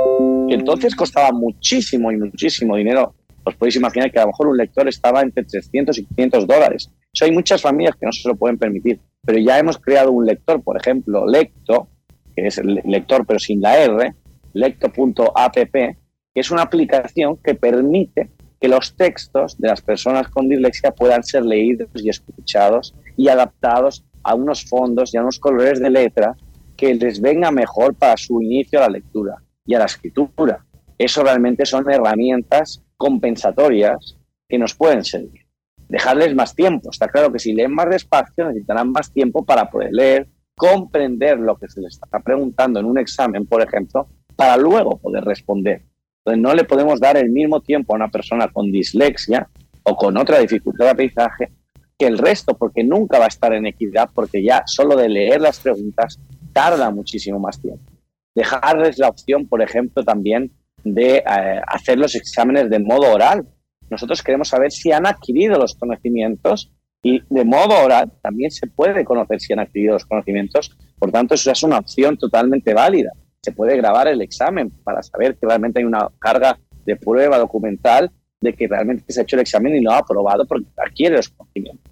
que 0.48 0.54
entonces 0.54 0.94
costaban 0.94 1.36
muchísimo 1.36 2.10
y 2.10 2.16
muchísimo 2.16 2.76
dinero. 2.76 3.14
Os 3.44 3.54
podéis 3.54 3.76
imaginar 3.76 4.10
que 4.10 4.18
a 4.18 4.22
lo 4.22 4.28
mejor 4.28 4.48
un 4.48 4.56
lector 4.56 4.88
estaba 4.88 5.22
entre 5.22 5.44
300 5.44 5.98
y 5.98 6.06
500 6.06 6.46
dólares. 6.46 6.90
Eso 7.12 7.24
hay 7.24 7.32
muchas 7.32 7.62
familias 7.62 7.94
que 7.94 8.06
no 8.06 8.12
se 8.12 8.28
lo 8.28 8.36
pueden 8.36 8.58
permitir. 8.58 9.00
Pero 9.24 9.38
ya 9.38 9.58
hemos 9.58 9.78
creado 9.78 10.10
un 10.12 10.26
lector, 10.26 10.62
por 10.62 10.76
ejemplo, 10.76 11.26
Lecto, 11.26 11.88
que 12.34 12.46
es 12.46 12.58
el 12.58 12.80
lector 12.84 13.24
pero 13.26 13.38
sin 13.38 13.60
la 13.60 13.78
R, 13.78 14.14
lecto.app, 14.52 15.54
que 15.54 15.96
es 16.34 16.50
una 16.50 16.62
aplicación 16.62 17.36
que 17.42 17.54
permite 17.54 18.30
que 18.60 18.68
los 18.68 18.96
textos 18.96 19.58
de 19.58 19.68
las 19.68 19.82
personas 19.82 20.28
con 20.28 20.48
dislexia 20.48 20.90
puedan 20.90 21.22
ser 21.22 21.44
leídos 21.44 21.88
y 21.94 22.08
escuchados 22.08 22.94
y 23.16 23.28
adaptados 23.28 24.04
a 24.26 24.34
unos 24.34 24.64
fondos 24.64 25.14
y 25.14 25.16
a 25.16 25.22
unos 25.22 25.38
colores 25.38 25.78
de 25.78 25.88
letra 25.88 26.36
que 26.76 26.92
les 26.94 27.20
venga 27.20 27.52
mejor 27.52 27.94
para 27.94 28.16
su 28.16 28.42
inicio 28.42 28.80
a 28.80 28.82
la 28.82 28.88
lectura 28.88 29.36
y 29.64 29.74
a 29.74 29.78
la 29.78 29.84
escritura. 29.84 30.64
Eso 30.98 31.22
realmente 31.22 31.64
son 31.64 31.88
herramientas 31.88 32.82
compensatorias 32.96 34.16
que 34.48 34.58
nos 34.58 34.74
pueden 34.74 35.04
servir. 35.04 35.46
Dejarles 35.88 36.34
más 36.34 36.56
tiempo. 36.56 36.90
Está 36.90 37.06
claro 37.06 37.32
que 37.32 37.38
si 37.38 37.52
leen 37.52 37.72
más 37.72 37.88
despacio 37.88 38.46
necesitarán 38.46 38.90
más 38.90 39.12
tiempo 39.12 39.44
para 39.44 39.70
poder 39.70 39.92
leer, 39.92 40.28
comprender 40.56 41.38
lo 41.38 41.56
que 41.56 41.68
se 41.68 41.80
les 41.80 41.94
está 41.94 42.18
preguntando 42.18 42.80
en 42.80 42.86
un 42.86 42.98
examen, 42.98 43.46
por 43.46 43.62
ejemplo, 43.62 44.08
para 44.34 44.56
luego 44.56 44.98
poder 44.98 45.24
responder. 45.24 45.82
Entonces 46.18 46.42
no 46.42 46.52
le 46.52 46.64
podemos 46.64 46.98
dar 46.98 47.16
el 47.16 47.30
mismo 47.30 47.60
tiempo 47.60 47.92
a 47.92 47.96
una 47.96 48.10
persona 48.10 48.48
con 48.48 48.72
dislexia 48.72 49.48
o 49.84 49.94
con 49.94 50.16
otra 50.16 50.40
dificultad 50.40 50.86
de 50.86 50.90
aprendizaje 50.90 51.52
que 51.98 52.06
el 52.06 52.18
resto, 52.18 52.56
porque 52.56 52.84
nunca 52.84 53.18
va 53.18 53.24
a 53.24 53.28
estar 53.28 53.52
en 53.52 53.66
equidad, 53.66 54.10
porque 54.14 54.42
ya 54.42 54.62
solo 54.66 54.96
de 54.96 55.08
leer 55.08 55.40
las 55.40 55.60
preguntas 55.60 56.20
tarda 56.52 56.90
muchísimo 56.90 57.38
más 57.38 57.60
tiempo. 57.60 57.84
Dejarles 58.34 58.98
la 58.98 59.08
opción, 59.08 59.48
por 59.48 59.62
ejemplo, 59.62 60.04
también 60.04 60.52
de 60.84 61.16
eh, 61.16 61.22
hacer 61.66 61.98
los 61.98 62.14
exámenes 62.14 62.70
de 62.70 62.78
modo 62.78 63.12
oral. 63.12 63.46
Nosotros 63.90 64.22
queremos 64.22 64.48
saber 64.48 64.70
si 64.70 64.92
han 64.92 65.06
adquirido 65.06 65.58
los 65.58 65.74
conocimientos 65.74 66.72
y 67.02 67.22
de 67.28 67.44
modo 67.44 67.78
oral 67.84 68.12
también 68.22 68.50
se 68.50 68.66
puede 68.66 69.04
conocer 69.04 69.40
si 69.40 69.52
han 69.52 69.60
adquirido 69.60 69.94
los 69.94 70.06
conocimientos. 70.06 70.76
Por 70.98 71.10
tanto, 71.10 71.34
eso 71.34 71.50
es 71.50 71.62
una 71.62 71.78
opción 71.78 72.16
totalmente 72.16 72.74
válida. 72.74 73.10
Se 73.42 73.52
puede 73.52 73.76
grabar 73.76 74.08
el 74.08 74.20
examen 74.22 74.70
para 74.82 75.02
saber 75.02 75.36
que 75.36 75.46
realmente 75.46 75.78
hay 75.78 75.84
una 75.84 76.08
carga 76.18 76.58
de 76.84 76.96
prueba 76.96 77.38
documental 77.38 78.10
de 78.40 78.52
que 78.52 78.68
realmente 78.68 79.04
se 79.12 79.20
ha 79.20 79.22
hecho 79.22 79.36
el 79.36 79.42
examen 79.42 79.74
y 79.74 79.80
lo 79.80 79.92
ha 79.92 79.98
aprobado 79.98 80.46
porque 80.46 80.66
adquiere 80.76 81.16
los 81.16 81.28
conocimientos. 81.28 81.85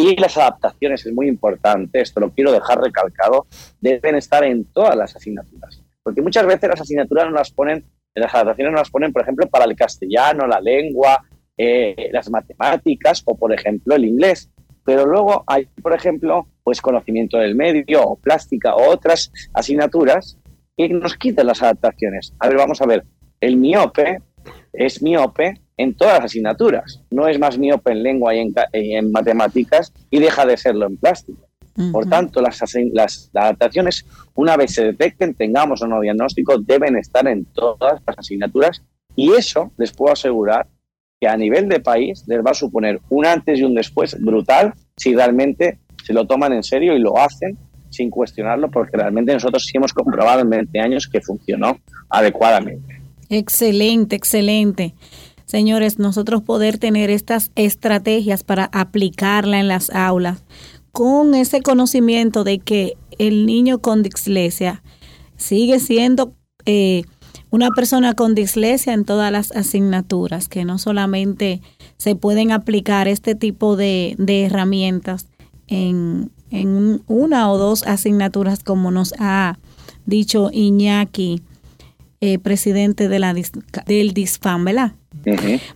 Y 0.00 0.14
las 0.14 0.38
adaptaciones 0.38 1.04
es 1.04 1.12
muy 1.12 1.26
importante, 1.26 2.00
esto 2.00 2.20
lo 2.20 2.30
quiero 2.30 2.52
dejar 2.52 2.80
recalcado, 2.80 3.48
deben 3.80 4.14
estar 4.14 4.44
en 4.44 4.64
todas 4.66 4.94
las 4.94 5.16
asignaturas. 5.16 5.82
Porque 6.04 6.22
muchas 6.22 6.46
veces 6.46 6.70
las 6.70 6.80
asignaturas 6.80 7.26
no 7.26 7.32
las 7.32 7.50
ponen, 7.50 7.84
las 8.14 8.32
adaptaciones 8.32 8.72
no 8.72 8.78
las 8.78 8.90
ponen, 8.90 9.12
por 9.12 9.22
ejemplo, 9.22 9.48
para 9.48 9.64
el 9.64 9.74
castellano, 9.74 10.46
la 10.46 10.60
lengua, 10.60 11.24
eh, 11.56 12.10
las 12.12 12.30
matemáticas 12.30 13.24
o, 13.26 13.36
por 13.36 13.52
ejemplo, 13.52 13.96
el 13.96 14.04
inglés. 14.04 14.48
Pero 14.84 15.04
luego 15.04 15.42
hay, 15.48 15.66
por 15.82 15.92
ejemplo, 15.92 16.46
pues 16.62 16.80
conocimiento 16.80 17.36
del 17.36 17.56
medio 17.56 18.04
o 18.04 18.16
plástica 18.16 18.76
o 18.76 18.90
otras 18.90 19.32
asignaturas 19.52 20.38
que 20.76 20.88
nos 20.90 21.16
quitan 21.16 21.48
las 21.48 21.60
adaptaciones. 21.60 22.32
A 22.38 22.46
ver, 22.46 22.56
vamos 22.56 22.80
a 22.80 22.86
ver. 22.86 23.04
El 23.40 23.56
miope 23.56 24.22
es 24.72 25.02
miope 25.02 25.60
en 25.76 25.94
todas 25.94 26.14
las 26.14 26.24
asignaturas. 26.26 27.02
No 27.10 27.28
es 27.28 27.38
más 27.38 27.58
miope 27.58 27.92
en 27.92 28.02
lengua 28.02 28.34
y 28.34 28.52
en, 28.72 29.12
matemáticas 29.12 29.92
y 30.10 30.18
deja 30.18 30.44
de 30.44 30.56
serlo 30.56 30.86
en 30.86 30.96
plástico. 30.96 31.48
Por 31.92 32.08
tanto, 32.08 32.42
las, 32.42 32.60
las, 32.92 33.30
adaptaciones, 33.32 34.04
una 34.34 34.56
vez 34.56 34.74
se 34.74 34.84
detecten, 34.84 35.34
tengamos 35.34 35.80
o 35.80 35.86
no 35.86 36.00
diagnóstico, 36.00 36.58
deben 36.58 36.96
estar 36.96 37.28
en 37.28 37.44
todas 37.44 38.02
las 38.04 38.18
asignaturas 38.18 38.82
y 39.14 39.32
eso 39.32 39.72
les 39.76 39.92
puedo 39.92 40.12
asegurar 40.12 40.66
que 41.20 41.28
a 41.28 41.36
nivel 41.36 41.68
de 41.68 41.78
país 41.78 42.24
les 42.26 42.44
va 42.44 42.50
a 42.50 42.54
suponer 42.54 43.00
un 43.10 43.26
antes 43.26 43.60
y 43.60 43.62
un 43.62 43.74
después 43.74 44.16
brutal 44.20 44.74
si 44.96 45.14
realmente 45.14 45.78
se 46.04 46.12
lo 46.12 46.26
toman 46.26 46.52
en 46.52 46.62
serio 46.62 46.96
y 46.96 47.00
lo 47.00 47.16
hacen 47.16 47.56
sin 47.90 48.10
cuestionarlo, 48.10 48.70
porque 48.70 48.96
realmente 48.96 49.32
nosotros 49.32 49.64
sí 49.64 49.76
hemos 49.76 49.92
comprobado 49.92 50.40
en 50.40 50.50
20 50.50 50.80
años 50.80 51.08
que 51.08 51.20
funcionó 51.20 51.78
adecuadamente. 52.10 52.97
Excelente, 53.28 54.16
excelente. 54.16 54.94
Señores, 55.44 55.98
nosotros 55.98 56.42
poder 56.42 56.78
tener 56.78 57.10
estas 57.10 57.50
estrategias 57.54 58.44
para 58.44 58.66
aplicarla 58.72 59.60
en 59.60 59.68
las 59.68 59.90
aulas 59.90 60.42
con 60.92 61.34
ese 61.34 61.62
conocimiento 61.62 62.44
de 62.44 62.58
que 62.58 62.96
el 63.18 63.46
niño 63.46 63.78
con 63.78 64.02
dislexia 64.02 64.82
sigue 65.36 65.80
siendo 65.80 66.34
eh, 66.66 67.04
una 67.50 67.70
persona 67.70 68.14
con 68.14 68.34
dislexia 68.34 68.92
en 68.92 69.04
todas 69.04 69.32
las 69.32 69.52
asignaturas, 69.52 70.48
que 70.48 70.64
no 70.64 70.78
solamente 70.78 71.62
se 71.96 72.14
pueden 72.14 72.52
aplicar 72.52 73.08
este 73.08 73.34
tipo 73.34 73.76
de, 73.76 74.16
herramientas 74.18 75.28
en, 75.66 76.30
en, 76.50 77.02
una 77.06 77.50
o 77.50 77.58
dos 77.58 77.84
asignaturas, 77.84 78.62
como 78.62 78.90
nos 78.90 79.14
ha 79.18 79.58
dicho 80.04 80.50
Iñaki, 80.52 81.42
eh, 82.20 82.38
presidente 82.38 83.08
de 83.08 83.18
la, 83.18 83.34
del 83.86 84.12
DISFAM, 84.12 84.64
¿verdad? 84.64 84.92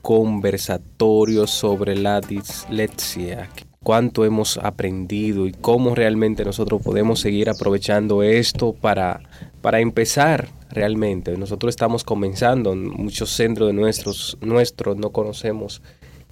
Conversatorio 0.02 1.46
sobre 1.46 1.96
la 1.96 2.20
dislexia 2.20 3.48
cuánto 3.82 4.24
hemos 4.24 4.58
aprendido 4.58 5.46
y 5.46 5.52
cómo 5.52 5.94
realmente 5.94 6.44
nosotros 6.44 6.82
podemos 6.82 7.20
seguir 7.20 7.50
aprovechando 7.50 8.22
esto 8.22 8.72
para, 8.72 9.20
para 9.60 9.80
empezar 9.80 10.48
realmente. 10.70 11.36
Nosotros 11.36 11.70
estamos 11.70 12.04
comenzando, 12.04 12.72
en 12.72 12.88
muchos 12.88 13.30
centros 13.30 13.68
de 13.68 13.72
nuestros, 13.72 14.38
nuestros 14.40 14.96
no 14.96 15.10
conocemos, 15.10 15.82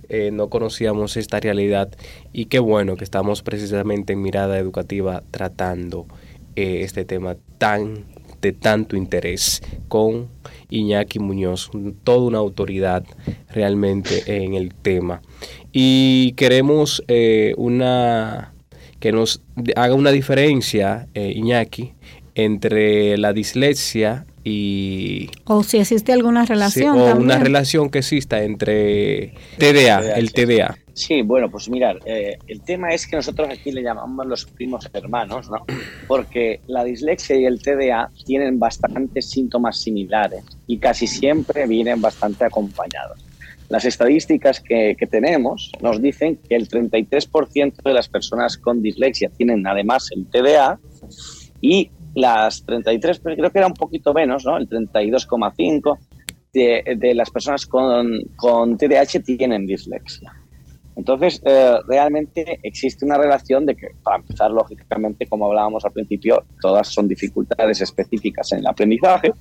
eh, 0.08 0.30
no 0.32 0.48
conocíamos 0.48 1.16
esta 1.16 1.40
realidad 1.40 1.90
y 2.32 2.46
qué 2.46 2.58
bueno 2.58 2.96
que 2.96 3.04
estamos 3.04 3.42
precisamente 3.42 4.12
en 4.12 4.22
mirada 4.22 4.58
educativa 4.58 5.22
tratando 5.30 6.06
eh, 6.56 6.82
este 6.82 7.04
tema 7.04 7.36
tan 7.58 8.06
de 8.40 8.52
tanto 8.52 8.96
interés 8.96 9.62
con 9.88 10.28
Iñaki 10.70 11.18
Muñoz, 11.18 11.70
toda 12.04 12.26
una 12.26 12.38
autoridad 12.38 13.04
realmente 13.50 14.44
en 14.44 14.54
el 14.54 14.72
tema. 14.74 15.22
Y 15.72 16.32
queremos 16.32 17.02
eh, 17.08 17.54
una 17.56 18.52
que 18.98 19.12
nos 19.12 19.42
haga 19.76 19.94
una 19.94 20.10
diferencia, 20.12 21.08
eh, 21.14 21.32
Iñaki, 21.34 21.94
entre 22.34 23.16
la 23.18 23.32
dislexia 23.32 24.26
y... 24.44 25.28
O 25.44 25.62
si 25.62 25.78
existe 25.78 26.12
alguna 26.12 26.44
relación. 26.46 26.98
o 26.98 27.16
una 27.16 27.38
relación 27.38 27.90
que 27.90 27.98
exista 27.98 28.42
entre 28.42 29.34
TDA, 29.58 30.16
el 30.16 30.32
TDA. 30.32 30.78
Sí, 30.94 31.22
bueno, 31.22 31.50
pues 31.50 31.68
mirar, 31.70 31.98
eh, 32.04 32.36
el 32.46 32.60
tema 32.62 32.92
es 32.92 33.06
que 33.06 33.16
nosotros 33.16 33.48
aquí 33.50 33.70
le 33.72 33.82
llamamos 33.82 34.26
los 34.26 34.44
primos 34.44 34.88
hermanos, 34.92 35.48
¿no? 35.50 35.64
Porque 36.06 36.60
la 36.66 36.84
dislexia 36.84 37.36
y 37.36 37.46
el 37.46 37.62
TDA 37.62 38.10
tienen 38.26 38.58
bastantes 38.58 39.30
síntomas 39.30 39.80
similares 39.80 40.44
y 40.66 40.78
casi 40.78 41.06
siempre 41.06 41.66
vienen 41.66 42.00
bastante 42.00 42.44
acompañados. 42.44 43.18
Las 43.70 43.84
estadísticas 43.84 44.60
que, 44.60 44.96
que 44.98 45.06
tenemos 45.06 45.70
nos 45.80 46.02
dicen 46.02 46.38
que 46.48 46.56
el 46.56 46.68
33% 46.68 47.82
de 47.82 47.94
las 47.94 48.08
personas 48.08 48.58
con 48.58 48.82
dislexia 48.82 49.30
tienen 49.30 49.66
además 49.66 50.10
el 50.14 50.26
TDA 50.26 50.80
y 51.60 51.90
las 52.14 52.64
33, 52.64 53.20
creo 53.20 53.50
que 53.50 53.58
era 53.58 53.66
un 53.66 53.74
poquito 53.74 54.12
menos, 54.12 54.44
¿no? 54.44 54.56
El 54.56 54.68
32,5 54.68 55.98
de, 56.52 56.96
de, 56.96 57.14
las 57.14 57.30
personas 57.30 57.66
con, 57.66 58.20
con 58.36 58.76
TDAH 58.76 59.20
tienen 59.24 59.66
dislexia. 59.66 60.32
Entonces, 60.96 61.40
eh, 61.44 61.76
realmente 61.86 62.58
existe 62.62 63.04
una 63.04 63.16
relación 63.16 63.64
de 63.64 63.76
que, 63.76 63.88
para 64.02 64.18
empezar, 64.18 64.50
lógicamente, 64.50 65.26
como 65.26 65.46
hablábamos 65.46 65.84
al 65.84 65.92
principio, 65.92 66.44
todas 66.60 66.88
son 66.88 67.08
dificultades 67.08 67.80
específicas 67.80 68.52
en 68.52 68.58
el 68.58 68.66
aprendizaje. 68.66 69.32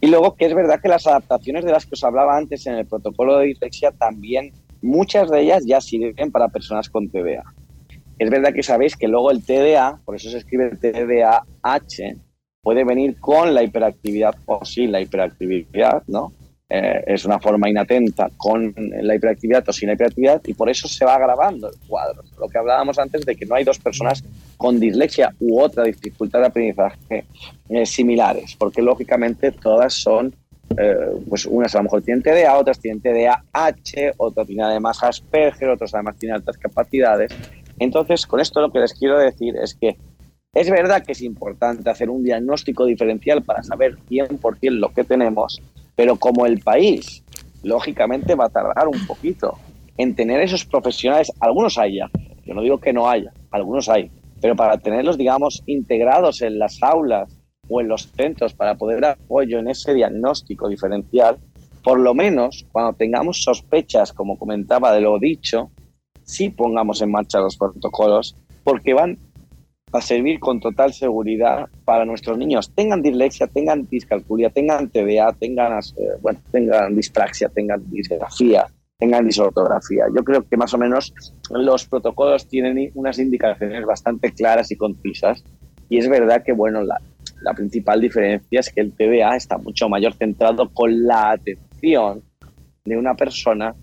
Y 0.00 0.06
luego 0.08 0.34
que 0.34 0.46
es 0.46 0.54
verdad 0.54 0.80
que 0.80 0.88
las 0.88 1.06
adaptaciones 1.06 1.64
de 1.64 1.72
las 1.72 1.84
que 1.84 1.94
os 1.94 2.04
hablaba 2.04 2.36
antes 2.36 2.66
en 2.66 2.74
el 2.74 2.86
protocolo 2.86 3.38
de 3.38 3.46
dislexia 3.46 3.90
también, 3.92 4.52
muchas 4.80 5.30
de 5.30 5.42
ellas 5.42 5.64
ya 5.66 5.80
sirven 5.80 6.30
para 6.30 6.48
personas 6.48 6.88
con 6.88 7.08
TDA. 7.08 7.44
Es 8.18 8.30
verdad 8.30 8.52
que 8.52 8.62
sabéis 8.62 8.96
que 8.96 9.08
luego 9.08 9.30
el 9.30 9.44
TDA, 9.44 10.00
por 10.04 10.16
eso 10.16 10.30
se 10.30 10.38
escribe 10.38 10.70
TDAH, 10.70 12.16
puede 12.62 12.84
venir 12.84 13.18
con 13.20 13.54
la 13.54 13.62
hiperactividad 13.62 14.34
o 14.46 14.64
sin 14.64 14.92
la 14.92 15.00
hiperactividad, 15.00 16.02
¿no? 16.08 16.32
Eh, 16.70 17.02
es 17.06 17.24
una 17.24 17.38
forma 17.38 17.70
inatenta 17.70 18.28
con 18.36 18.74
la 18.76 19.14
hiperactividad 19.14 19.66
o 19.66 19.72
sin 19.72 19.88
la 19.88 19.94
hiperactividad 19.94 20.42
y 20.44 20.52
por 20.52 20.68
eso 20.68 20.86
se 20.86 21.02
va 21.02 21.14
agravando 21.14 21.70
el 21.70 21.76
cuadro. 21.86 22.22
Lo 22.38 22.46
que 22.46 22.58
hablábamos 22.58 22.98
antes 22.98 23.24
de 23.24 23.36
que 23.36 23.46
no 23.46 23.54
hay 23.54 23.64
dos 23.64 23.78
personas 23.78 24.22
con 24.58 24.78
dislexia 24.78 25.34
u 25.40 25.60
otra 25.60 25.84
dificultad 25.84 26.40
de 26.40 26.46
aprendizaje 26.46 27.24
eh, 27.70 27.86
similares, 27.86 28.54
porque 28.58 28.82
lógicamente 28.82 29.50
todas 29.50 29.94
son, 29.94 30.34
eh, 30.76 30.94
pues 31.26 31.46
unas 31.46 31.74
a 31.74 31.78
lo 31.78 31.84
mejor 31.84 32.02
tienen 32.02 32.22
TDA, 32.22 32.58
otras 32.58 32.78
tienen 32.78 33.00
TDAH, 33.00 34.12
otras 34.18 34.46
tienen 34.46 34.66
además 34.66 35.02
Asperger, 35.02 35.70
otras 35.70 35.94
además 35.94 36.16
tienen 36.18 36.36
altas 36.36 36.58
capacidades. 36.58 37.32
Entonces, 37.78 38.26
con 38.26 38.40
esto 38.40 38.60
lo 38.60 38.70
que 38.70 38.80
les 38.80 38.94
quiero 38.94 39.18
decir 39.18 39.56
es 39.56 39.74
que 39.74 39.96
es 40.54 40.70
verdad 40.70 41.04
que 41.04 41.12
es 41.12 41.22
importante 41.22 41.88
hacer 41.88 42.10
un 42.10 42.24
diagnóstico 42.24 42.84
diferencial 42.86 43.42
para 43.42 43.62
saber 43.62 43.96
100% 44.08 44.70
lo 44.70 44.92
que 44.92 45.04
tenemos, 45.04 45.60
pero 45.94 46.16
como 46.16 46.46
el 46.46 46.60
país, 46.60 47.22
lógicamente, 47.62 48.34
va 48.34 48.46
a 48.46 48.50
tardar 48.50 48.88
un 48.88 49.06
poquito 49.06 49.58
en 49.96 50.14
tener 50.14 50.40
esos 50.40 50.64
profesionales, 50.64 51.30
algunos 51.40 51.76
hay 51.76 51.96
ya, 51.96 52.10
yo 52.44 52.54
no 52.54 52.62
digo 52.62 52.78
que 52.78 52.92
no 52.92 53.08
haya, 53.08 53.32
algunos 53.50 53.88
hay, 53.88 54.10
pero 54.40 54.56
para 54.56 54.78
tenerlos, 54.78 55.18
digamos, 55.18 55.62
integrados 55.66 56.40
en 56.42 56.58
las 56.58 56.82
aulas 56.82 57.36
o 57.68 57.80
en 57.80 57.88
los 57.88 58.10
centros 58.12 58.54
para 58.54 58.76
poder 58.76 59.00
dar 59.00 59.18
apoyo 59.22 59.58
en 59.58 59.68
ese 59.68 59.92
diagnóstico 59.92 60.68
diferencial, 60.68 61.36
por 61.82 62.00
lo 62.00 62.14
menos 62.14 62.66
cuando 62.72 62.94
tengamos 62.94 63.42
sospechas, 63.42 64.12
como 64.12 64.38
comentaba 64.38 64.92
de 64.92 65.00
lo 65.00 65.18
dicho, 65.18 65.70
sí 66.28 66.50
pongamos 66.50 67.00
en 67.00 67.10
marcha 67.10 67.40
los 67.40 67.56
protocolos, 67.56 68.36
porque 68.62 68.92
van 68.92 69.18
a 69.92 70.00
servir 70.02 70.38
con 70.38 70.60
total 70.60 70.92
seguridad 70.92 71.68
para 71.86 72.04
nuestros 72.04 72.36
niños. 72.36 72.70
Tengan 72.74 73.02
dislexia, 73.02 73.46
tengan 73.46 73.88
discalculia, 73.88 74.50
tengan 74.50 74.90
TDA, 74.90 75.32
tengan, 75.32 75.78
eh, 75.78 76.18
bueno, 76.20 76.38
tengan 76.52 76.94
dispraxia, 76.94 77.48
tengan 77.48 77.82
disgrafía, 77.90 78.66
tengan 78.98 79.26
disortografía. 79.26 80.04
Yo 80.14 80.22
creo 80.22 80.46
que 80.46 80.58
más 80.58 80.74
o 80.74 80.78
menos 80.78 81.14
los 81.50 81.86
protocolos 81.86 82.46
tienen 82.46 82.90
unas 82.94 83.18
indicaciones 83.18 83.86
bastante 83.86 84.30
claras 84.32 84.70
y 84.70 84.76
concisas. 84.76 85.42
Y 85.88 85.96
es 85.96 86.08
verdad 86.10 86.42
que, 86.44 86.52
bueno, 86.52 86.82
la, 86.82 87.00
la 87.40 87.54
principal 87.54 88.02
diferencia 88.02 88.60
es 88.60 88.70
que 88.70 88.82
el 88.82 88.92
TDA 88.92 89.36
está 89.36 89.56
mucho 89.56 89.88
mayor 89.88 90.12
centrado 90.12 90.68
con 90.68 91.06
la 91.06 91.30
atención 91.30 92.22
de 92.84 92.98
una 92.98 93.14
persona 93.14 93.74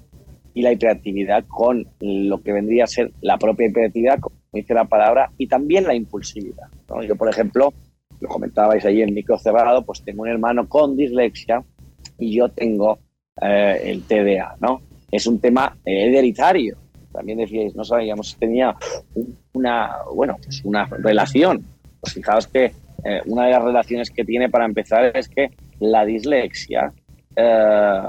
y 0.56 0.62
la 0.62 0.72
hiperactividad 0.72 1.44
con 1.48 1.86
lo 2.00 2.42
que 2.42 2.54
vendría 2.54 2.86
a 2.86 2.88
ser 2.88 3.12
la 3.22 3.38
propia 3.38 3.68
hiperactividad 3.68 4.20
dice 4.54 4.74
la 4.74 4.86
palabra, 4.86 5.30
y 5.38 5.48
también 5.48 5.84
la 5.84 5.94
impulsividad. 5.94 6.68
Yo, 7.06 7.16
por 7.18 7.30
ejemplo, 7.30 7.74
lo 8.22 8.30
comentabais 8.30 8.86
ahí 8.86 9.02
en 9.02 9.14
micro 9.14 9.38
cerrado, 9.38 9.84
pues 9.86 10.02
tengo 10.04 10.24
un 10.24 10.30
hermano 10.30 10.68
con 10.68 10.96
dislexia 10.96 11.62
y 12.18 12.38
yo 12.38 12.48
tengo 12.48 13.00
eh, 13.42 13.82
el 13.84 14.04
TDA, 14.04 14.56
¿no? 14.62 14.82
Es 15.12 15.28
un 15.28 15.40
tema 15.40 15.78
hereditario. 15.84 16.78
También 17.12 17.38
decíais, 17.38 17.76
no 17.76 17.84
sabíamos 17.84 18.38
tenía 18.40 18.76
una, 19.54 19.92
bueno, 20.14 20.38
pues 20.42 20.64
una 20.64 20.86
relación. 20.86 21.66
Pues 22.00 22.14
fijaos 22.14 22.48
que 22.48 22.72
eh, 23.04 23.22
una 23.26 23.46
de 23.46 23.52
las 23.52 23.64
relaciones 23.64 24.10
que 24.10 24.24
tiene 24.24 24.50
para 24.50 24.66
empezar 24.66 25.16
es 25.18 25.28
que 25.28 25.50
la 25.80 26.06
dislexia 26.06 26.94
eh, 27.36 28.02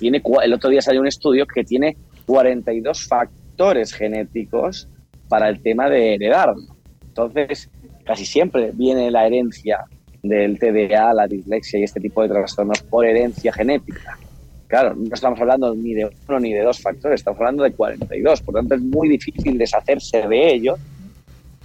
tiene, 0.00 0.22
el 0.42 0.52
otro 0.52 0.70
día 0.70 0.80
salió 0.80 1.00
un 1.00 1.06
estudio 1.06 1.46
que 1.46 1.62
tiene 1.62 1.96
42 2.26 3.06
factores 3.06 3.92
genéticos 3.92 4.88
para 5.28 5.48
el 5.48 5.62
tema 5.62 5.88
de 5.88 6.14
heredar. 6.14 6.54
Entonces, 7.06 7.70
casi 8.04 8.24
siempre 8.24 8.72
viene 8.74 9.10
la 9.10 9.26
herencia 9.26 9.84
del 10.22 10.58
TDA, 10.58 11.12
la 11.14 11.26
dislexia 11.26 11.78
y 11.78 11.84
este 11.84 12.00
tipo 12.00 12.22
de 12.22 12.30
trastornos 12.30 12.82
por 12.82 13.04
herencia 13.04 13.52
genética. 13.52 14.18
Claro, 14.66 14.94
no 14.94 15.12
estamos 15.12 15.40
hablando 15.40 15.74
ni 15.74 15.94
de 15.94 16.10
uno 16.28 16.40
ni 16.40 16.52
de 16.52 16.62
dos 16.62 16.80
factores, 16.80 17.20
estamos 17.20 17.40
hablando 17.40 17.64
de 17.64 17.72
42. 17.72 18.40
Por 18.42 18.54
tanto, 18.54 18.74
es 18.74 18.80
muy 18.80 19.08
difícil 19.08 19.58
deshacerse 19.58 20.26
de 20.28 20.54
ellos 20.54 20.78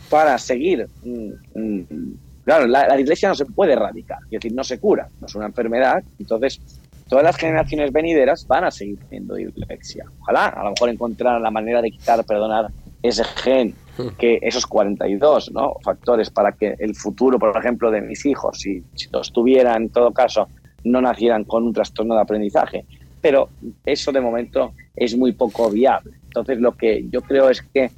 para 0.10 0.38
seguir. 0.38 0.88
Mm, 1.04 1.60
mm, 1.60 2.14
claro, 2.44 2.68
la, 2.68 2.88
la, 2.88 2.96
dislexia 2.96 3.30
no 3.30 3.36
se 3.36 3.46
puede 3.46 3.74
erradicar, 3.74 4.20
es 4.26 4.32
decir, 4.32 4.54
no 4.54 4.64
se 4.64 4.80
cura, 4.80 5.08
no 5.22 5.28
es 5.28 5.36
una 5.36 5.46
enfermedad. 5.46 6.04
Entonces, 6.20 6.60
todas 7.08 7.24
las 7.24 7.38
generaciones 7.38 7.92
venideras 7.92 8.48
van 8.48 8.64
a 8.64 8.72
seguir 8.72 9.00
teniendo 9.00 9.36
dislexia. 9.36 10.06
Ojalá, 10.22 10.48
a 10.48 10.64
lo 10.64 10.72
mejor 10.72 10.90
encontrar 10.90 11.40
la 11.42 11.52
manera 11.52 11.82
de 11.82 11.92
quitar, 11.92 12.24
perdonar 12.26 12.68
ese 13.02 13.24
gen, 13.24 13.76
que 14.18 14.40
esos 14.42 14.66
42 14.66 15.52
¿no? 15.52 15.76
factores 15.84 16.30
para 16.30 16.52
que 16.52 16.76
el 16.80 16.96
futuro, 16.96 17.40
por 17.40 17.56
ejemplo, 17.58 17.92
de 17.92 18.02
mis 18.02 18.26
hijos, 18.26 18.60
si, 18.60 18.84
si 18.96 19.08
los 19.12 19.32
tuvieran 19.32 19.84
en 19.84 19.90
todo 19.90 20.12
caso, 20.12 20.48
no 20.84 21.02
nacieran 21.02 21.44
con 21.44 21.64
un 21.64 21.74
trastorno 21.74 22.16
de 22.16 22.22
aprendizaje. 22.22 22.86
Pero 23.22 23.50
eso 23.86 24.12
de 24.12 24.22
momento 24.22 24.74
es 24.96 25.18
muy 25.18 25.32
poco 25.32 25.70
viable. 25.70 26.14
Entonces, 26.26 26.60
lo 26.60 26.74
que 26.74 27.06
yo 27.10 27.22
creo 27.22 27.50
es 27.50 27.62
que 27.62 27.92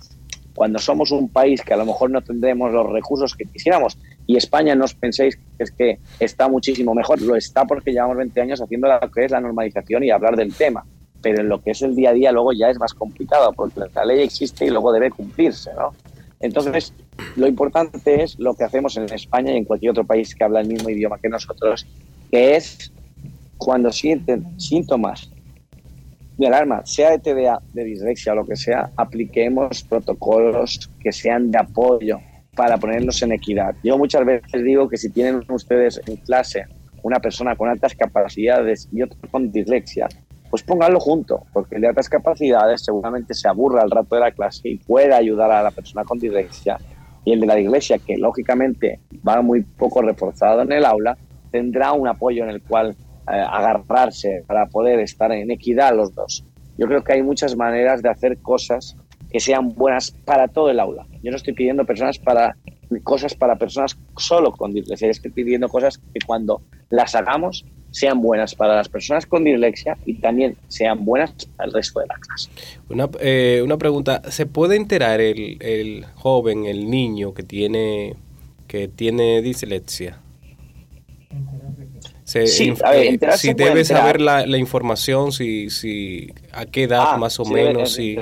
cuando 0.56 0.80
somos 0.80 1.12
un 1.12 1.30
país 1.30 1.62
que 1.62 1.74
a 1.74 1.78
lo 1.78 1.86
mejor 1.86 2.10
no 2.10 2.22
tendremos 2.22 2.72
los 2.72 2.90
recursos 2.92 3.36
que 3.36 3.46
quisiéramos, 3.46 3.98
y 4.28 4.36
España 4.36 4.76
no 4.76 4.84
os 4.86 4.94
penséis 4.94 5.38
que 5.38 5.64
es 5.64 5.72
que 5.72 6.00
está 6.20 6.50
muchísimo 6.50 6.94
mejor, 6.94 7.22
lo 7.22 7.36
está 7.36 7.66
porque 7.66 7.92
llevamos 7.92 8.18
20 8.18 8.42
años 8.42 8.62
haciendo 8.62 8.88
lo 8.88 9.10
que 9.10 9.26
es 9.26 9.32
la 9.32 9.40
normalización 9.40 10.04
y 10.04 10.12
hablar 10.12 10.36
del 10.36 10.54
tema, 10.54 10.86
pero 11.22 11.42
en 11.42 11.50
lo 11.50 11.64
que 11.64 11.72
es 11.72 11.82
el 11.82 11.96
día 11.96 12.10
a 12.10 12.14
día 12.14 12.32
luego 12.34 12.52
ya 12.52 12.70
es 12.70 12.78
más 12.78 12.94
complicado, 12.94 13.54
porque 13.54 13.80
la 13.96 14.06
ley 14.06 14.22
existe 14.22 14.66
y 14.66 14.70
luego 14.70 14.92
debe 14.92 15.10
cumplirse, 15.10 15.74
¿no? 15.74 15.94
Entonces, 16.42 16.94
lo 17.36 17.48
importante 17.48 18.22
es 18.22 18.38
lo 18.38 18.54
que 18.54 18.66
hacemos 18.66 18.98
en 18.98 19.12
España 19.12 19.54
y 19.54 19.58
en 19.58 19.66
cualquier 19.66 19.92
otro 19.92 20.04
país 20.04 20.36
que 20.36 20.44
habla 20.44 20.60
el 20.60 20.68
mismo 20.68 20.90
idioma 20.90 21.18
que 21.18 21.30
nosotros, 21.30 21.88
que 22.30 22.56
es 22.56 22.92
cuando 23.58 23.92
sienten 23.92 24.60
síntomas 24.60 25.32
de 26.38 26.48
alarma, 26.48 26.86
sea 26.86 27.12
de 27.12 27.20
TDA, 27.20 27.60
de 27.74 27.84
dislexia 27.84 28.34
o 28.34 28.36
lo 28.36 28.46
que 28.46 28.56
sea, 28.56 28.92
apliquemos 28.98 29.82
protocolos 29.84 30.92
que 31.00 31.12
sean 31.12 31.50
de 31.50 31.58
apoyo 31.58 32.20
para 32.58 32.78
ponerlos 32.78 33.22
en 33.22 33.32
equidad. 33.32 33.76
Yo 33.84 33.98
muchas 33.98 34.26
veces 34.26 34.64
digo 34.64 34.90
que 34.90 34.98
si 34.98 35.10
tienen 35.12 35.42
ustedes 35.48 36.02
en 36.08 36.18
clase 36.18 36.66
una 37.04 37.20
persona 37.20 37.56
con 37.56 37.70
altas 37.70 37.96
capacidades 37.96 38.90
y 38.92 39.04
otro 39.04 39.18
con 39.32 39.52
dislexia, 39.52 40.10
pues 40.50 40.64
pónganlo 40.64 41.00
junto, 41.00 41.44
porque 41.54 41.76
el 41.76 41.82
de 41.82 41.90
altas 41.90 42.10
capacidades 42.10 42.84
seguramente 42.84 43.34
se 43.36 43.48
aburra 43.48 43.84
al 43.84 43.92
rato 43.92 44.16
de 44.16 44.22
la 44.22 44.32
clase 44.32 44.70
y 44.70 44.78
puede 44.78 45.14
ayudar 45.14 45.52
a 45.52 45.62
la 45.62 45.72
persona 45.72 46.04
con 46.04 46.18
dislexia. 46.18 46.78
Y 47.24 47.34
el 47.34 47.42
de 47.42 47.48
la 47.48 47.56
dislexia, 47.56 48.00
que 48.00 48.18
lógicamente 48.18 49.02
va 49.26 49.42
muy 49.42 49.62
poco 49.62 50.02
reforzado 50.02 50.62
en 50.64 50.72
el 50.72 50.86
aula, 50.86 51.18
tendrá 51.52 51.92
un 51.92 52.08
apoyo 52.08 52.44
en 52.44 52.50
el 52.50 52.64
cual 52.64 52.92
eh, 52.92 53.46
agarrarse 53.48 54.44
para 54.48 54.66
poder 54.66 55.00
estar 55.00 55.32
en 55.32 55.52
equidad 55.52 55.96
los 55.96 56.16
dos. 56.16 56.44
Yo 56.78 56.88
creo 56.88 57.04
que 57.04 57.14
hay 57.14 57.24
muchas 57.24 57.56
maneras 57.56 58.02
de 58.02 58.10
hacer 58.10 58.38
cosas 58.42 58.96
que 59.32 59.40
sean 59.40 59.74
buenas 59.74 60.12
para 60.12 60.48
todo 60.48 60.70
el 60.70 60.80
aula. 60.80 61.06
Yo 61.24 61.32
no 61.32 61.38
estoy 61.38 61.54
pidiendo 61.54 61.86
personas 61.86 62.18
para 62.18 62.56
cosas 63.04 63.36
para 63.36 63.58
personas 63.58 63.98
solo 64.16 64.52
con 64.52 64.74
dislexia, 64.74 65.10
estoy 65.10 65.32
pidiendo 65.32 65.68
cosas 65.68 65.98
que 65.98 66.20
cuando 66.26 66.62
las 66.90 67.16
hagamos 67.16 67.66
sean 67.92 68.22
buenas 68.22 68.56
para 68.56 68.76
las 68.76 68.90
personas 68.90 69.26
con 69.26 69.44
dislexia 69.44 69.98
y 70.06 70.16
también 70.16 70.56
sean 70.68 71.04
buenas 71.04 71.34
para 71.56 71.68
el 71.68 71.74
resto 71.74 72.00
de 72.00 72.08
la 72.08 72.16
clase. 72.16 72.50
Una, 72.90 73.10
eh, 73.20 73.62
una 73.64 73.78
pregunta, 73.78 74.22
¿se 74.30 74.46
puede 74.46 74.76
enterar 74.76 75.20
el, 75.20 75.58
el, 75.62 76.06
joven, 76.16 76.66
el 76.66 76.90
niño 76.90 77.34
que 77.34 77.44
tiene, 77.44 78.16
que 78.68 78.88
tiene 78.88 79.42
dislexia? 79.42 80.20
sí, 82.24 82.46
si 82.46 83.54
debe 83.54 83.86
saber 83.86 84.20
la, 84.20 84.46
la, 84.46 84.58
información, 84.58 85.32
si, 85.32 85.70
si 85.70 86.34
a 86.52 86.66
qué 86.66 86.84
edad 86.84 87.06
ah, 87.14 87.18
más 87.18 87.40
o 87.40 87.46
menos. 87.46 87.94
sí. 87.94 88.18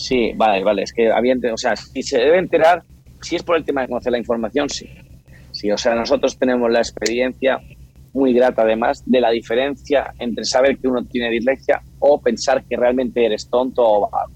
Sí, 0.00 0.32
vale, 0.34 0.64
vale. 0.64 0.82
Es 0.82 0.92
que 0.92 1.10
había, 1.10 1.36
o 1.52 1.56
sea, 1.56 1.76
si 1.76 2.02
se 2.02 2.18
debe 2.18 2.38
enterar, 2.38 2.82
si 3.20 3.36
es 3.36 3.42
por 3.42 3.56
el 3.56 3.64
tema 3.64 3.82
de 3.82 3.88
conocer 3.88 4.12
la 4.12 4.18
información, 4.18 4.68
sí. 4.68 4.88
Sí, 5.52 5.70
o 5.70 5.78
sea, 5.78 5.94
nosotros 5.94 6.38
tenemos 6.38 6.70
la 6.70 6.78
experiencia 6.78 7.60
muy 8.12 8.32
grata 8.32 8.62
además 8.62 9.02
de 9.06 9.20
la 9.20 9.30
diferencia 9.30 10.14
entre 10.18 10.44
saber 10.44 10.78
que 10.78 10.88
uno 10.88 11.04
tiene 11.04 11.30
dislexia 11.30 11.82
o 11.98 12.20
pensar 12.20 12.64
que 12.64 12.76
realmente 12.76 13.24
eres 13.24 13.48
tonto 13.48 13.82
o 13.84 14.10
vago. 14.10 14.32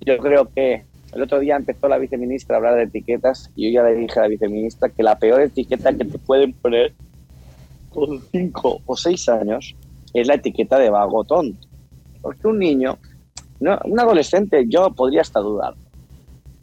Yo 0.00 0.18
creo 0.18 0.48
que 0.52 0.84
el 1.12 1.22
otro 1.22 1.40
día 1.40 1.56
empezó 1.56 1.88
la 1.88 1.98
viceministra 1.98 2.56
a 2.56 2.58
hablar 2.58 2.74
de 2.76 2.84
etiquetas 2.84 3.50
y 3.54 3.66
yo 3.66 3.80
ya 3.80 3.88
le 3.88 3.96
dije 3.96 4.18
a 4.18 4.22
la 4.22 4.28
viceministra 4.28 4.88
que 4.88 5.02
la 5.02 5.18
peor 5.18 5.40
etiqueta 5.40 5.92
que 5.96 6.04
te 6.04 6.18
pueden 6.18 6.52
poner 6.52 6.94
con 7.90 8.20
cinco 8.30 8.80
o 8.84 8.96
seis 8.96 9.28
años 9.28 9.74
es 10.12 10.26
la 10.26 10.34
etiqueta 10.34 10.78
de 10.78 10.90
vago 10.90 11.24
tonto. 11.24 11.66
Porque 12.20 12.46
un 12.46 12.58
niño, 12.58 12.98
no, 13.60 13.78
un 13.84 14.00
adolescente, 14.00 14.64
yo 14.68 14.90
podría 14.90 15.22
hasta 15.22 15.40
dudar, 15.40 15.74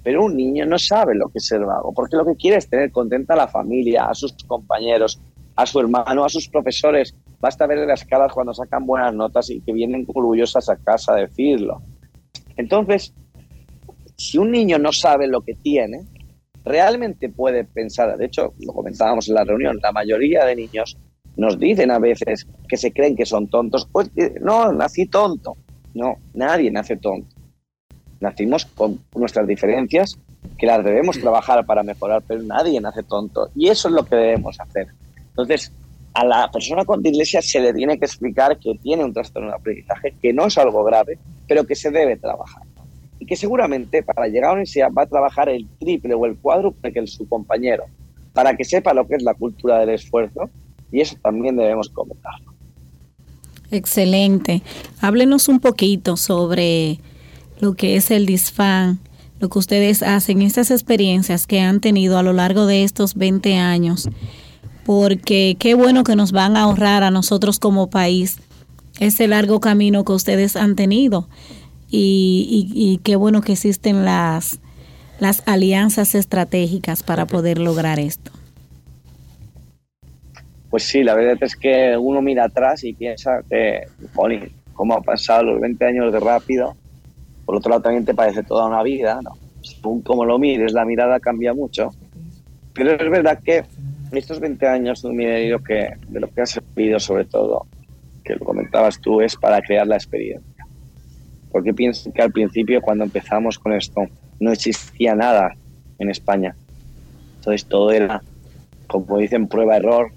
pero 0.04 0.26
un 0.26 0.36
niño 0.36 0.66
no 0.66 0.78
sabe 0.78 1.16
lo 1.16 1.30
que 1.30 1.38
es 1.40 1.48
ser 1.48 1.66
vago, 1.66 1.94
porque 1.94 2.18
lo 2.18 2.26
que 2.26 2.36
quiere 2.36 2.58
es 2.58 2.70
tener 2.70 2.92
contenta 2.92 3.34
a 3.34 3.38
la 3.38 3.48
familia, 3.48 4.06
a 4.06 4.14
sus 4.14 4.34
compañeros, 4.46 5.20
a 5.56 5.66
su 5.66 5.80
hermano, 5.80 6.26
a 6.26 6.30
sus 6.30 6.50
profesores. 6.50 7.16
Basta 7.40 7.68
ver 7.68 7.88
las 7.88 8.04
caras 8.06 8.32
cuando 8.34 8.54
sacan 8.54 8.86
buenas 8.86 9.14
notas 9.14 9.50
y 9.50 9.62
que 9.62 9.74
vienen 9.74 10.06
orgullosas 10.14 10.70
a 10.70 10.76
casa 10.78 11.14
a 11.14 11.18
decirlo. 11.18 11.82
Entonces, 12.58 13.14
si 14.18 14.38
un 14.38 14.52
niño 14.52 14.78
no 14.78 14.92
sabe 14.92 15.28
lo 15.28 15.42
que 15.42 15.54
tiene, 15.54 16.06
realmente 16.64 17.30
puede 17.30 17.64
pensar, 17.66 18.18
de 18.18 18.26
hecho, 18.26 18.54
lo 18.60 18.74
comentábamos 18.74 19.28
en 19.28 19.36
la 19.36 19.44
reunión, 19.44 19.80
la 19.82 19.92
mayoría 19.92 20.46
de 20.46 20.56
niños 20.56 20.98
nos 21.36 21.60
dicen 21.60 21.92
a 21.92 22.00
veces 22.00 22.48
que 22.68 22.78
se 22.78 22.92
creen 22.92 23.16
que 23.16 23.26
son 23.26 23.48
tontos. 23.48 23.88
Pues 23.92 24.12
eh, 24.16 24.36
no, 24.42 24.72
nací 24.72 25.08
tonto. 25.08 25.58
No, 25.94 26.18
nadie 26.34 26.72
nace 26.72 26.98
tonto. 26.98 27.36
Nacimos 28.20 28.66
con 28.66 29.00
nuestras 29.16 29.48
diferencias 29.48 30.18
que 30.58 30.66
las 30.66 30.84
debemos 30.84 31.20
trabajar 31.20 31.66
para 31.66 31.84
mejorar, 31.84 32.24
pero 32.28 32.42
nadie 32.44 32.80
nace 32.80 33.04
tonto. 33.04 33.50
Y 33.56 33.70
eso 33.70 33.90
es 33.90 33.94
lo 33.94 34.06
que 34.06 34.16
debemos 34.16 34.60
hacer. 34.60 34.88
Entonces, 35.30 35.72
a 36.14 36.26
la 36.26 36.50
persona 36.52 36.86
con 36.86 37.02
dislexia 37.02 37.42
se 37.42 37.60
le 37.60 37.74
tiene 37.74 37.98
que 37.98 38.06
explicar 38.06 38.58
que 38.60 38.76
tiene 38.76 39.04
un 39.04 39.14
trastorno 39.14 39.50
de 39.50 39.56
aprendizaje, 39.56 40.14
que 40.22 40.32
no 40.32 40.46
es 40.46 40.58
algo 40.58 40.84
grave, 40.84 41.18
pero 41.48 41.66
que 41.66 41.76
se 41.76 41.92
debe 41.92 42.18
trabajar. 42.18 42.64
Y 43.20 43.26
que 43.26 43.36
seguramente 43.36 44.04
para 44.04 44.28
llegar 44.28 44.46
a 44.46 44.48
la 44.48 44.54
universidad 44.54 44.92
va 44.92 45.04
a 45.04 45.08
trabajar 45.08 45.50
el 45.50 45.68
triple 45.80 46.14
o 46.14 46.26
el 46.26 46.38
cuádruple 46.38 46.94
que 46.94 47.08
su 47.08 47.28
compañero, 47.28 47.86
para 48.34 48.56
que 48.56 48.64
sepa 48.64 48.94
lo 48.94 49.08
que 49.08 49.16
es 49.16 49.24
la 49.24 49.34
cultura 49.34 49.80
del 49.80 49.90
esfuerzo 49.90 50.50
y 50.92 51.02
eso 51.02 51.16
también 51.22 51.56
debemos 51.56 51.90
comentarlo. 51.90 52.53
Excelente. 53.74 54.62
Háblenos 55.02 55.48
un 55.48 55.60
poquito 55.60 56.16
sobre 56.16 57.00
lo 57.60 57.74
que 57.74 57.96
es 57.96 58.12
el 58.12 58.28
DISFAN, 58.28 59.00
lo 59.40 59.50
que 59.50 59.58
ustedes 59.58 60.04
hacen, 60.04 60.44
estas 60.44 60.70
experiencias 60.70 61.48
que 61.48 61.60
han 61.60 61.80
tenido 61.80 62.20
a 62.20 62.24
lo 62.24 62.34
largo 62.34 62.68
de 62.68 62.84
estos 62.84 63.16
20 63.16 63.56
años, 63.56 64.10
porque 64.86 65.58
qué 65.58 65.74
bueno 65.74 66.04
que 66.04 66.16
nos 66.16 66.32
van 66.32 66.56
a 66.56 66.62
ahorrar 66.62 67.02
a 67.02 67.10
nosotros 67.10 67.58
como 67.58 67.90
país 67.90 68.38
ese 69.00 69.28
largo 69.28 69.60
camino 69.60 70.06
que 70.06 70.12
ustedes 70.12 70.56
han 70.56 70.76
tenido 70.76 71.28
y, 71.90 72.70
y 72.76 73.00
qué 73.04 73.16
bueno 73.16 73.42
que 73.42 73.54
existen 73.54 74.06
las, 74.06 74.60
las 75.20 75.42
alianzas 75.48 76.14
estratégicas 76.14 77.02
para 77.02 77.26
poder 77.26 77.58
lograr 77.58 78.00
esto. 78.00 78.32
Pues 80.74 80.86
sí, 80.86 81.04
la 81.04 81.14
verdad 81.14 81.38
es 81.40 81.56
que 81.56 81.96
uno 81.96 82.20
mira 82.20 82.46
atrás 82.46 82.84
y 82.84 82.94
piensa 82.94 83.44
que, 83.48 83.84
jolín, 84.16 84.52
cómo 84.74 84.96
ha 84.96 85.02
pasado 85.02 85.44
los 85.44 85.62
20 85.62 85.86
años 85.86 86.12
de 86.12 86.20
rápido. 86.20 86.76
Por 87.46 87.58
otro 87.58 87.70
lado, 87.70 87.84
también 87.84 88.06
te 88.06 88.16
parece 88.16 88.42
toda 88.42 88.66
una 88.66 88.82
vida, 88.82 89.20
¿no? 89.22 89.38
Como 90.02 90.26
lo 90.26 90.40
mires, 90.40 90.74
la 90.74 90.84
mirada 90.84 91.20
cambia 91.20 91.54
mucho. 91.54 91.92
Pero 92.74 92.94
es 92.94 93.12
verdad 93.12 93.40
que 93.46 93.64
estos 94.14 94.40
20 94.40 94.66
años 94.66 95.04
de 95.04 95.60
que 95.64 95.90
de 96.08 96.20
lo 96.20 96.28
que 96.30 96.42
ha 96.42 96.46
servido 96.48 97.00
sobre 97.00 97.26
todo, 97.26 97.68
que 98.24 98.34
lo 98.34 98.44
comentabas 98.44 99.00
tú, 99.00 99.22
es 99.22 99.36
para 99.36 99.62
crear 99.62 99.86
la 99.86 99.98
experiencia. 99.98 100.66
Porque 101.52 101.72
pienso 101.76 102.12
que 102.12 102.24
al 102.24 102.32
principio, 102.32 102.82
cuando 102.82 103.04
empezamos 103.04 103.60
con 103.60 103.74
esto, 103.74 104.08
no 104.40 104.52
existía 104.52 105.14
nada 105.14 105.54
en 106.00 106.10
España. 106.10 106.56
Entonces 107.36 107.64
todo 107.68 107.92
era, 107.92 108.24
como 108.88 109.20
dicen, 109.20 109.48
prueba-error, 109.48 110.12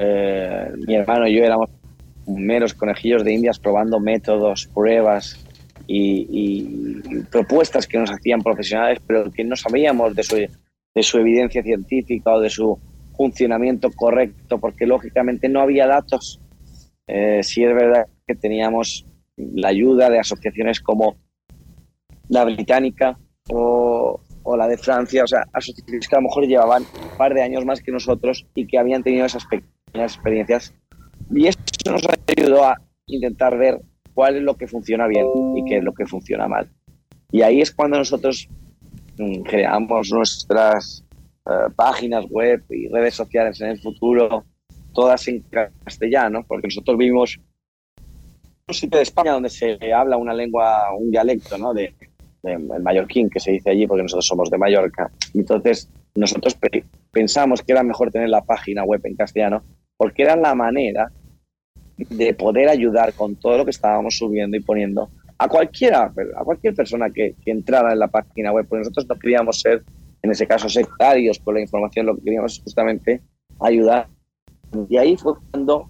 eh, 0.00 0.70
mi 0.86 0.94
hermano 0.94 1.26
y 1.26 1.34
yo 1.34 1.44
éramos 1.44 1.70
meros 2.26 2.72
conejillos 2.72 3.24
de 3.24 3.32
indias 3.32 3.58
probando 3.58 3.98
métodos, 3.98 4.68
pruebas 4.72 5.44
y, 5.88 7.00
propuestas 7.30 7.86
que 7.86 7.98
nos 7.98 8.10
hacían 8.10 8.42
profesionales, 8.42 9.00
pero 9.06 9.30
que 9.32 9.42
no 9.42 9.56
sabíamos 9.56 10.14
de 10.14 10.22
su, 10.22 10.36
de 10.36 11.02
su 11.02 11.18
evidencia 11.18 11.62
científica 11.62 12.34
o 12.34 12.40
de 12.40 12.50
su 12.50 12.78
funcionamiento 13.16 13.90
correcto, 13.90 14.58
porque 14.58 14.86
lógicamente 14.86 15.48
no 15.48 15.60
había 15.60 15.86
datos. 15.86 16.40
Eh, 17.08 17.40
sí 17.42 17.64
es 17.64 17.74
verdad 17.74 18.06
que 18.26 18.34
teníamos 18.34 19.04
la 19.36 19.68
ayuda 19.68 20.10
de 20.10 20.20
asociaciones 20.20 20.80
como 20.80 21.16
la 22.28 22.44
británica 22.44 23.18
o, 23.50 24.20
o 24.42 24.56
la 24.56 24.68
de 24.68 24.76
Francia, 24.76 25.24
o 25.24 25.26
sea, 25.26 25.44
asociaciones 25.52 26.06
que 26.06 26.14
a 26.14 26.20
lo 26.20 26.28
mejor 26.28 26.46
llevaban 26.46 26.82
un 26.82 27.16
par 27.16 27.34
de 27.34 27.42
años 27.42 27.64
más 27.64 27.80
que 27.80 27.90
nosotros 27.90 28.46
y 28.54 28.66
que 28.66 28.78
habían 28.78 29.02
tenido 29.02 29.24
ese 29.24 29.38
aspecto 29.88 30.02
experiencias. 30.02 30.74
Y 31.30 31.46
eso 31.46 31.58
nos 31.86 32.02
ayudó 32.36 32.64
a 32.64 32.76
intentar 33.06 33.56
ver 33.58 33.80
cuál 34.14 34.36
es 34.36 34.42
lo 34.42 34.54
que 34.54 34.66
funciona 34.66 35.06
bien 35.06 35.26
y 35.56 35.64
qué 35.64 35.78
es 35.78 35.84
lo 35.84 35.92
que 35.92 36.06
funciona 36.06 36.48
mal. 36.48 36.68
Y 37.30 37.42
ahí 37.42 37.60
es 37.60 37.72
cuando 37.72 37.98
nosotros 37.98 38.48
mm, 39.18 39.42
creamos 39.42 40.10
nuestras 40.10 41.04
eh, 41.46 41.70
páginas 41.76 42.26
web 42.30 42.62
y 42.70 42.88
redes 42.88 43.14
sociales 43.14 43.60
en 43.60 43.68
el 43.68 43.80
futuro, 43.80 44.44
todas 44.94 45.28
en 45.28 45.44
castellano, 45.84 46.44
porque 46.46 46.68
nosotros 46.68 46.96
vivimos 46.96 47.38
un 48.66 48.74
sitio 48.74 48.98
de 48.98 49.02
España 49.02 49.32
donde 49.32 49.50
se 49.50 49.78
habla 49.92 50.16
una 50.16 50.34
lengua, 50.34 50.94
un 50.98 51.10
dialecto, 51.10 51.56
¿no? 51.58 51.72
De, 51.72 51.94
el 52.44 52.82
mallorquín, 52.82 53.28
que 53.28 53.40
se 53.40 53.52
dice 53.52 53.70
allí, 53.70 53.86
porque 53.86 54.02
nosotros 54.02 54.26
somos 54.26 54.50
de 54.50 54.58
Mallorca. 54.58 55.10
Entonces, 55.34 55.90
nosotros 56.14 56.56
pensamos 57.10 57.62
que 57.62 57.72
era 57.72 57.82
mejor 57.82 58.10
tener 58.10 58.28
la 58.28 58.44
página 58.44 58.84
web 58.84 59.00
en 59.04 59.16
castellano, 59.16 59.62
porque 59.98 60.22
era 60.22 60.36
la 60.36 60.54
manera 60.54 61.12
de 61.98 62.32
poder 62.32 62.68
ayudar 62.68 63.12
con 63.12 63.36
todo 63.36 63.58
lo 63.58 63.64
que 63.64 63.72
estábamos 63.72 64.16
subiendo 64.16 64.56
y 64.56 64.60
poniendo 64.60 65.10
a 65.36 65.48
cualquiera, 65.48 66.12
a 66.36 66.44
cualquier 66.44 66.74
persona 66.74 67.10
que, 67.10 67.34
que 67.44 67.50
entrara 67.50 67.92
en 67.92 67.98
la 67.98 68.08
página 68.08 68.52
web, 68.52 68.66
porque 68.66 68.80
nosotros 68.80 69.06
no 69.08 69.18
queríamos 69.18 69.60
ser, 69.60 69.84
en 70.22 70.30
ese 70.30 70.46
caso, 70.46 70.68
sectarios 70.68 71.38
con 71.40 71.54
la 71.54 71.60
información, 71.60 72.06
lo 72.06 72.16
que 72.16 72.22
queríamos 72.22 72.54
es 72.54 72.62
justamente 72.62 73.20
ayudar. 73.60 74.08
Y 74.88 74.96
ahí 74.96 75.16
fue 75.16 75.34
cuando 75.50 75.88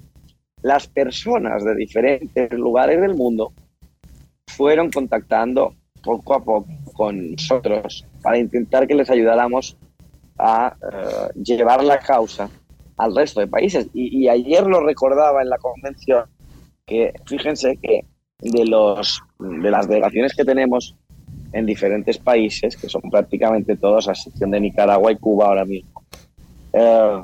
las 0.62 0.86
personas 0.86 1.64
de 1.64 1.74
diferentes 1.74 2.50
lugares 2.52 3.00
del 3.00 3.14
mundo 3.14 3.52
fueron 4.46 4.90
contactando 4.90 5.74
poco 6.02 6.34
a 6.34 6.44
poco 6.44 6.68
con 6.94 7.32
nosotros 7.32 8.06
para 8.22 8.38
intentar 8.38 8.86
que 8.86 8.94
les 8.94 9.10
ayudáramos 9.10 9.76
a 10.38 10.74
eh, 10.80 11.40
llevar 11.42 11.82
la 11.84 11.98
causa 11.98 12.48
al 12.98 13.14
resto 13.14 13.40
de 13.40 13.46
países. 13.46 13.88
Y, 13.94 14.28
ayer 14.28 14.66
lo 14.66 14.80
recordaba 14.80 15.42
en 15.42 15.48
la 15.48 15.58
convención 15.58 16.24
que 16.86 17.12
fíjense 17.26 17.78
que 17.82 18.04
de 18.40 18.64
los 18.66 19.22
de 19.38 19.70
las 19.70 19.88
delegaciones 19.88 20.34
que 20.34 20.44
tenemos 20.44 20.96
en 21.52 21.66
diferentes 21.66 22.18
países, 22.18 22.76
que 22.76 22.88
son 22.88 23.02
prácticamente 23.10 23.76
todos, 23.76 24.08
a 24.08 24.12
excepción 24.12 24.50
de 24.50 24.60
Nicaragua 24.60 25.12
y 25.12 25.16
Cuba 25.16 25.48
ahora 25.48 25.64
mismo, 25.64 26.02
eh, 26.72 27.22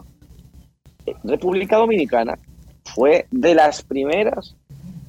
República 1.24 1.76
Dominicana 1.76 2.38
fue 2.84 3.26
de 3.30 3.54
las 3.54 3.82
primeras 3.82 4.56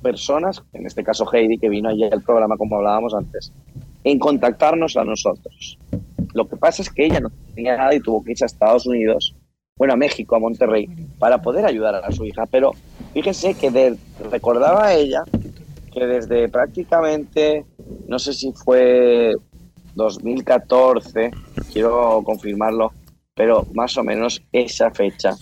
personas, 0.01 0.61
en 0.73 0.85
este 0.85 1.03
caso 1.03 1.25
Heidi, 1.31 1.57
que 1.57 1.69
vino 1.69 1.89
allí 1.89 2.03
al 2.03 2.21
programa 2.21 2.57
como 2.57 2.77
hablábamos 2.77 3.13
antes, 3.13 3.51
en 4.03 4.19
contactarnos 4.19 4.97
a 4.97 5.03
nosotros. 5.03 5.77
Lo 6.33 6.47
que 6.47 6.57
pasa 6.57 6.81
es 6.81 6.89
que 6.89 7.05
ella 7.05 7.19
no 7.19 7.31
tenía 7.53 7.77
nada 7.77 7.95
y 7.95 7.99
tuvo 7.99 8.23
que 8.23 8.31
irse 8.31 8.45
a 8.45 8.47
Estados 8.47 8.85
Unidos, 8.85 9.35
bueno, 9.77 9.93
a 9.93 9.97
México, 9.97 10.35
a 10.35 10.39
Monterrey, 10.39 10.89
para 11.19 11.41
poder 11.41 11.65
ayudar 11.65 11.95
a 11.95 12.11
su 12.11 12.25
hija. 12.25 12.45
Pero 12.45 12.71
fíjese 13.13 13.53
que 13.55 13.95
recordaba 14.31 14.87
a 14.87 14.93
ella 14.93 15.23
que 15.91 16.05
desde 16.05 16.49
prácticamente, 16.49 17.65
no 18.07 18.19
sé 18.19 18.33
si 18.33 18.51
fue 18.53 19.33
2014, 19.95 21.31
quiero 21.71 22.21
confirmarlo, 22.23 22.93
pero 23.33 23.65
más 23.73 23.97
o 23.97 24.03
menos 24.03 24.41
esa 24.51 24.91
fecha, 24.91 25.35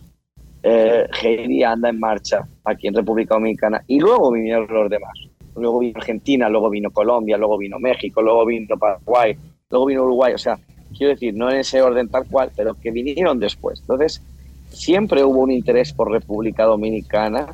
eh, 0.63 1.07
Heidi 1.21 1.63
anda 1.63 1.89
en 1.89 1.99
marcha 1.99 2.47
aquí 2.63 2.87
en 2.87 2.93
República 2.93 3.35
Dominicana 3.35 3.83
y 3.87 3.99
luego 3.99 4.31
vinieron 4.31 4.67
los 4.69 4.89
demás. 4.89 5.13
Luego 5.55 5.79
vino 5.79 5.97
Argentina, 5.97 6.49
luego 6.49 6.69
vino 6.71 6.89
Colombia, 6.89 7.37
luego 7.37 7.59
vino 7.59 7.77
México, 7.77 8.23
luego 8.23 8.45
vino 8.45 8.75
Paraguay, 8.77 9.37
luego 9.69 9.85
vino 9.85 10.03
Uruguay. 10.03 10.33
O 10.33 10.37
sea, 10.39 10.57
quiero 10.93 11.13
decir, 11.13 11.33
no 11.33 11.49
en 11.49 11.57
ese 11.57 11.81
orden 11.81 12.09
tal 12.09 12.25
cual, 12.27 12.51
pero 12.55 12.75
que 12.75 12.91
vinieron 12.91 13.39
después. 13.39 13.81
Entonces, 13.81 14.21
siempre 14.69 15.23
hubo 15.23 15.39
un 15.39 15.51
interés 15.51 15.93
por 15.93 16.11
República 16.11 16.63
Dominicana, 16.63 17.47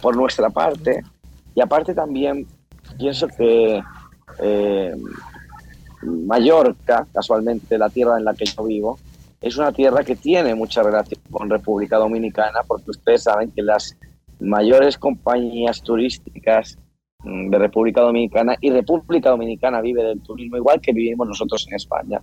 por 0.00 0.16
nuestra 0.16 0.50
parte, 0.50 1.02
y 1.54 1.60
aparte 1.60 1.94
también 1.94 2.46
pienso 2.98 3.28
que 3.28 3.82
eh, 4.40 4.96
Mallorca, 6.02 7.06
casualmente 7.12 7.78
la 7.78 7.88
tierra 7.88 8.18
en 8.18 8.24
la 8.24 8.34
que 8.34 8.44
yo 8.44 8.64
vivo, 8.64 8.98
es 9.40 9.56
una 9.56 9.72
tierra 9.72 10.02
que 10.04 10.16
tiene 10.16 10.54
mucha 10.54 10.82
relación 10.82 11.20
con 11.30 11.48
República 11.48 11.96
Dominicana, 11.96 12.60
porque 12.66 12.90
ustedes 12.90 13.22
saben 13.24 13.50
que 13.50 13.62
las 13.62 13.96
mayores 14.40 14.98
compañías 14.98 15.82
turísticas 15.82 16.78
mm, 17.24 17.50
de 17.50 17.58
República 17.58 18.00
Dominicana 18.00 18.56
y 18.60 18.70
República 18.70 19.30
Dominicana 19.30 19.80
vive 19.80 20.02
del 20.02 20.20
turismo 20.20 20.56
igual 20.56 20.80
que 20.80 20.92
vivimos 20.92 21.26
nosotros 21.26 21.66
en 21.68 21.76
España. 21.76 22.20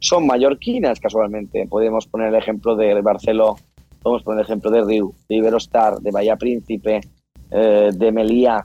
Son 0.00 0.26
mallorquinas 0.26 1.00
casualmente. 1.00 1.66
Podemos 1.68 2.06
poner 2.06 2.28
el 2.28 2.36
ejemplo 2.36 2.76
de 2.76 3.00
Barcelona, 3.00 3.60
podemos 4.02 4.22
poner 4.22 4.40
el 4.40 4.44
ejemplo 4.46 4.70
de 4.70 4.84
Riu, 4.84 5.14
de 5.28 5.36
Iberostar, 5.36 5.98
de 5.98 6.10
Bahía 6.10 6.36
Príncipe, 6.36 7.00
eh, 7.50 7.90
de 7.92 8.12
Melía. 8.12 8.64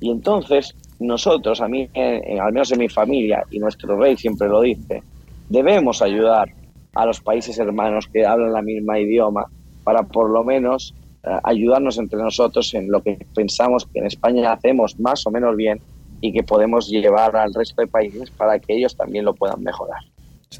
Y 0.00 0.10
entonces 0.10 0.74
nosotros, 1.00 1.60
a 1.60 1.68
mí, 1.68 1.88
eh, 1.94 2.38
al 2.40 2.52
menos 2.52 2.72
en 2.72 2.78
mi 2.78 2.88
familia, 2.88 3.42
y 3.50 3.58
nuestro 3.58 3.98
rey 3.98 4.16
siempre 4.16 4.48
lo 4.48 4.60
dice, 4.60 5.02
debemos 5.48 6.02
ayudar 6.02 6.52
a 6.94 7.06
los 7.06 7.20
países 7.20 7.58
hermanos 7.58 8.08
que 8.12 8.24
hablan 8.24 8.52
la 8.52 8.62
misma 8.62 8.98
idioma 8.98 9.46
para 9.84 10.02
por 10.02 10.30
lo 10.30 10.42
menos 10.42 10.94
eh, 11.24 11.38
ayudarnos 11.44 11.98
entre 11.98 12.18
nosotros 12.18 12.72
en 12.74 12.90
lo 12.90 13.02
que 13.02 13.26
pensamos 13.34 13.86
que 13.86 14.00
en 14.00 14.06
España 14.06 14.52
hacemos 14.52 14.98
más 14.98 15.26
o 15.26 15.30
menos 15.30 15.56
bien 15.56 15.80
y 16.20 16.32
que 16.32 16.42
podemos 16.42 16.88
llevar 16.88 17.36
al 17.36 17.52
resto 17.52 17.82
de 17.82 17.86
países 17.86 18.30
para 18.30 18.58
que 18.58 18.76
ellos 18.76 18.96
también 18.96 19.24
lo 19.24 19.34
puedan 19.34 19.62
mejorar. 19.62 20.00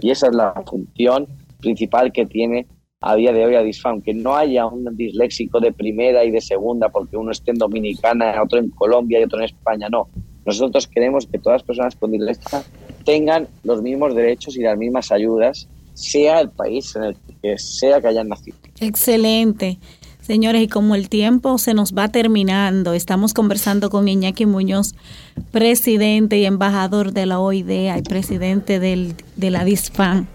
Y 0.01 0.11
esa 0.11 0.29
es 0.29 0.35
la 0.35 0.53
función 0.67 1.27
principal 1.61 2.13
que 2.13 2.27
tiene 2.27 2.67
a 3.01 3.15
día 3.15 3.33
de 3.33 3.45
hoy 3.45 3.55
a 3.55 3.63
Disfam, 3.63 4.01
que 4.01 4.15
no 4.15 4.35
haya 4.35 4.67
un 4.67 4.85
disléxico 4.97 5.61
de 5.61 5.73
primera 5.73 6.25
y 6.25 6.31
de 6.31 6.41
segunda 6.41 6.89
porque 6.89 7.17
uno 7.17 7.31
esté 7.31 7.53
en 7.53 7.59
Dominicana, 7.59 8.43
otro 8.43 8.59
en 8.59 8.71
Colombia 8.71 9.21
y 9.21 9.25
otro 9.25 9.39
en 9.39 9.45
España, 9.45 9.89
no. 9.89 10.09
Nosotros 10.45 10.87
queremos 10.87 11.27
que 11.27 11.39
todas 11.39 11.61
las 11.61 11.67
personas 11.67 11.97
con 11.97 12.13
dislexia 12.13 12.63
tengan 13.05 13.49
los 13.65 13.83
mismos 13.83 14.15
derechos 14.15 14.57
y 14.57 14.63
las 14.63 14.79
mismas 14.79 15.13
ayudas 15.13 15.69
sea 15.95 16.41
el 16.41 16.51
país 16.51 16.95
en 16.97 17.05
el 17.05 17.17
que 17.43 17.59
sea 17.59 18.01
que 18.01 18.09
hayan 18.09 18.29
nacido. 18.29 18.57
Excelente. 18.81 19.79
Señores, 20.27 20.61
y 20.61 20.67
como 20.67 20.97
el 20.97 21.09
tiempo 21.09 21.57
se 21.57 21.73
nos 21.73 21.95
va 21.95 22.09
terminando, 22.09 22.95
estamos 22.95 23.33
conversando 23.33 23.91
con 23.91 24.09
Iñaki 24.09 24.45
Muñoz, 24.45 24.97
presidente 25.53 26.37
y 26.37 26.47
embajador 26.47 27.13
de 27.13 27.27
la 27.27 27.39
OIDEA 27.39 27.97
y 27.97 28.03
presidente 28.03 28.81
del, 28.81 29.15
de 29.37 29.51
la 29.53 29.65
DISPAN. 29.65 30.27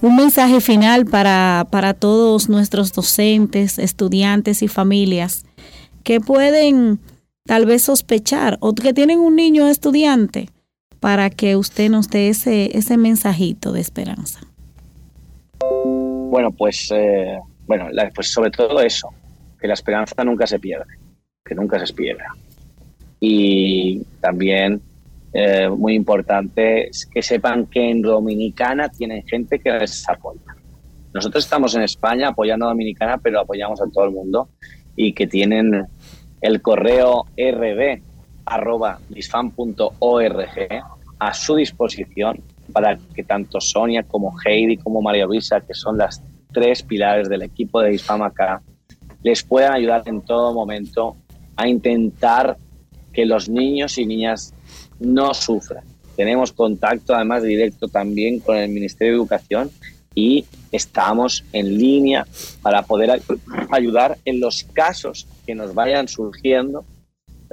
Un 0.00 0.16
mensaje 0.16 0.62
final 0.62 1.04
para, 1.04 1.66
para 1.70 1.92
todos 1.92 2.48
nuestros 2.48 2.94
docentes, 2.94 3.78
estudiantes 3.78 4.62
y 4.62 4.68
familias 4.68 5.44
que 6.02 6.22
pueden 6.22 6.98
tal 7.44 7.66
vez 7.66 7.82
sospechar 7.82 8.56
o 8.60 8.74
que 8.74 8.94
tienen 8.94 9.18
un 9.18 9.36
niño 9.36 9.68
estudiante 9.68 10.48
para 10.98 11.28
que 11.28 11.56
usted 11.56 11.90
nos 11.90 12.08
dé 12.08 12.30
ese, 12.30 12.74
ese 12.74 12.96
mensajito 12.96 13.72
de 13.72 13.82
esperanza. 13.82 14.40
Bueno, 16.30 16.52
pues, 16.52 16.88
eh, 16.90 17.38
bueno, 17.70 17.86
pues 18.12 18.32
sobre 18.32 18.50
todo 18.50 18.80
eso, 18.80 19.10
que 19.60 19.68
la 19.68 19.74
esperanza 19.74 20.24
nunca 20.24 20.44
se 20.44 20.58
pierde, 20.58 20.92
que 21.44 21.54
nunca 21.54 21.78
se 21.86 21.94
pierda. 21.94 22.34
Y 23.20 24.02
también, 24.20 24.80
eh, 25.32 25.68
muy 25.68 25.94
importante, 25.94 26.90
que 27.12 27.22
sepan 27.22 27.66
que 27.66 27.90
en 27.90 28.02
Dominicana 28.02 28.88
tienen 28.88 29.24
gente 29.24 29.60
que 29.60 29.70
les 29.70 30.08
apoya. 30.08 30.56
Nosotros 31.14 31.44
estamos 31.44 31.72
en 31.76 31.82
España 31.82 32.30
apoyando 32.30 32.66
a 32.66 32.70
Dominicana, 32.70 33.18
pero 33.18 33.38
apoyamos 33.38 33.80
a 33.80 33.88
todo 33.88 34.04
el 34.04 34.10
mundo 34.10 34.48
y 34.96 35.12
que 35.12 35.28
tienen 35.28 35.86
el 36.40 36.60
correo 36.60 37.26
rb 37.36 38.02
a 41.20 41.34
su 41.34 41.54
disposición 41.54 42.42
para 42.72 42.98
que 43.14 43.22
tanto 43.22 43.60
Sonia 43.60 44.02
como 44.02 44.34
Heidi 44.44 44.76
como 44.76 45.00
María 45.00 45.26
Luisa, 45.26 45.60
que 45.60 45.74
son 45.74 45.98
las 45.98 46.20
tres 46.52 46.82
pilares 46.82 47.28
del 47.28 47.42
equipo 47.42 47.80
de 47.80 47.90
Disfam 47.90 48.22
acá, 48.22 48.62
les 49.22 49.42
puedan 49.42 49.72
ayudar 49.72 50.02
en 50.06 50.22
todo 50.22 50.54
momento 50.54 51.16
a 51.56 51.68
intentar 51.68 52.56
que 53.12 53.26
los 53.26 53.48
niños 53.48 53.98
y 53.98 54.06
niñas 54.06 54.54
no 54.98 55.34
sufran. 55.34 55.84
Tenemos 56.16 56.52
contacto 56.52 57.14
además 57.14 57.42
directo 57.42 57.88
también 57.88 58.40
con 58.40 58.56
el 58.56 58.68
Ministerio 58.70 59.12
de 59.12 59.18
Educación 59.18 59.70
y 60.14 60.44
estamos 60.72 61.44
en 61.52 61.78
línea 61.78 62.26
para 62.62 62.82
poder 62.82 63.20
ayudar 63.70 64.18
en 64.24 64.40
los 64.40 64.64
casos 64.72 65.26
que 65.46 65.54
nos 65.54 65.74
vayan 65.74 66.08
surgiendo, 66.08 66.84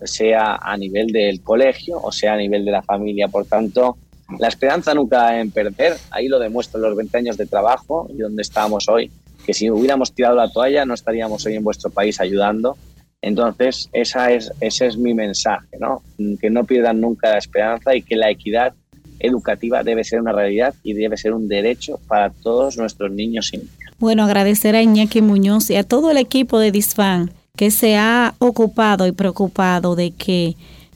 sea 0.04 0.56
a 0.56 0.78
nivel 0.78 1.08
del 1.08 1.42
colegio 1.42 2.00
o 2.02 2.12
sea 2.12 2.34
a 2.34 2.38
nivel 2.38 2.66
de 2.66 2.72
la 2.72 2.84
familia. 2.84 3.28
Por 3.28 3.46
tanto, 3.46 3.98
la 4.40 4.48
esperanza 4.48 4.94
nunca 4.94 5.40
en 5.40 5.52
perder, 5.52 5.98
ahí 6.12 6.28
lo 6.28 6.40
demuestran 6.40 6.84
los 6.84 6.96
20 6.96 7.18
años 7.18 7.38
de 7.38 7.46
trabajo 7.46 8.08
y 8.14 8.18
donde 8.18 8.42
estamos 8.42 8.88
hoy, 8.90 9.12
que 9.46 9.54
si 9.54 9.70
hubiéramos 9.70 10.14
tirado 10.14 10.36
la 10.36 10.52
toalla 10.52 10.86
no 10.86 10.94
estaríamos 10.94 11.46
hoy 11.46 11.56
en 11.56 11.64
vuestro 11.64 11.90
país 11.90 12.20
ayudando. 12.20 12.78
Entonces, 13.22 13.90
esa 13.94 14.32
es, 14.32 14.52
ese 14.60 14.88
es 14.88 14.98
mi 14.98 15.14
mensaje, 15.14 15.78
¿no? 15.80 16.04
que 16.40 16.50
no 16.50 16.66
pierdan 16.66 17.02
nunca 17.02 17.32
la 17.32 17.38
esperanza 17.38 17.96
y 17.96 18.04
que 18.04 18.16
la 18.16 18.30
equidad 18.30 18.74
educativa 19.20 19.84
debe 19.84 20.04
ser 20.04 20.22
una 20.22 20.34
realidad 20.34 20.76
y 20.84 20.94
debe 20.94 21.18
ser 21.18 21.34
un 21.34 21.48
derecho 21.48 22.00
para 22.08 22.30
todos 22.30 22.78
nuestros 22.78 23.12
niños 23.12 23.52
y 23.54 23.58
niñas. 23.58 23.74
Bueno, 23.98 24.24
agradecer 24.24 24.76
a 24.76 24.82
Iñaki 24.84 25.22
Muñoz 25.22 25.72
y 25.72 25.76
a 25.76 25.84
todo 25.84 26.12
el 26.12 26.18
equipo 26.18 26.60
de 26.60 26.72
Disfan 26.72 27.32
que 27.56 27.72
se 27.72 27.98
ha 27.98 28.36
ocupado 28.38 29.08
y 29.08 29.12
preocupado 29.12 29.96
de 29.96 30.12
que 30.12 30.56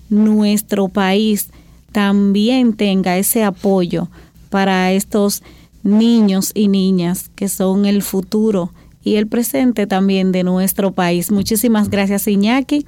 nuestro 0.09 0.89
país 0.89 1.49
también 1.91 2.73
tenga 2.73 3.17
ese 3.17 3.43
apoyo 3.43 4.09
para 4.49 4.91
estos 4.91 5.43
niños 5.83 6.51
y 6.53 6.67
niñas 6.67 7.29
que 7.35 7.49
son 7.49 7.85
el 7.85 8.03
futuro 8.03 8.71
y 9.03 9.15
el 9.15 9.27
presente 9.27 9.87
también 9.87 10.31
de 10.31 10.43
nuestro 10.43 10.91
país. 10.91 11.31
Muchísimas 11.31 11.89
gracias 11.89 12.27
Iñaki 12.27 12.85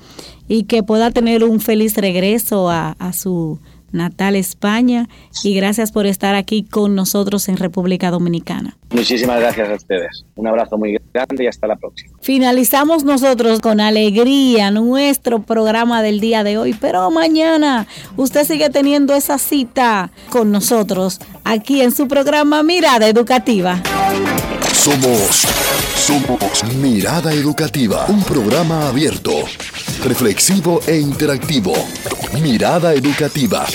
y 0.48 0.64
que 0.64 0.84
pueda 0.84 1.12
tener 1.12 1.44
un 1.44 1.60
feliz 1.60 1.96
regreso 1.96 2.70
a, 2.70 2.92
a 3.00 3.14
su 3.14 3.60
natal 3.94 4.36
España 4.36 5.08
y 5.44 5.56
gracias 5.56 5.92
por 5.92 6.06
estar 6.06 6.36
aquí 6.36 6.64
con 6.64 6.96
nosotros 6.96 7.48
en 7.48 7.58
República 7.58 8.12
Dominicana. 8.12 8.76
Muchísimas 8.90 9.40
gracias 9.40 9.70
a 9.70 9.74
ustedes. 9.74 10.26
Un 10.36 10.48
abrazo 10.48 10.78
muy 10.78 11.00
grande 11.14 11.44
y 11.46 11.48
hasta 11.48 11.68
la 11.68 11.76
próxima. 11.76 12.16
Finalizamos 12.22 13.04
nosotros 13.04 13.60
con 13.60 13.80
alegría 13.80 14.70
nuestro 14.72 15.42
programa 15.42 16.02
del 16.02 16.20
día 16.20 16.44
de 16.44 16.58
hoy, 16.58 16.76
pero 16.80 17.10
mañana 17.10 17.88
usted 18.18 18.46
sigue 18.46 18.70
teniendo 18.70 19.16
esa 19.16 19.38
cita 19.38 20.12
con 20.30 20.52
nosotros 20.52 21.20
aquí 21.44 21.82
en 21.82 21.92
su 21.92 22.08
programa 22.08 22.62
Mirada 22.64 23.08
Educativa. 23.08 23.82
Somos, 24.74 25.48
somos 25.96 26.64
Mirada 26.76 27.34
Educativa, 27.34 28.06
un 28.10 28.22
programa 28.24 28.90
abierto, 28.90 29.32
reflexivo 30.04 30.82
e 30.86 31.00
interactivo. 31.00 31.74
Mirada 32.42 32.94
Educativa 32.94 33.66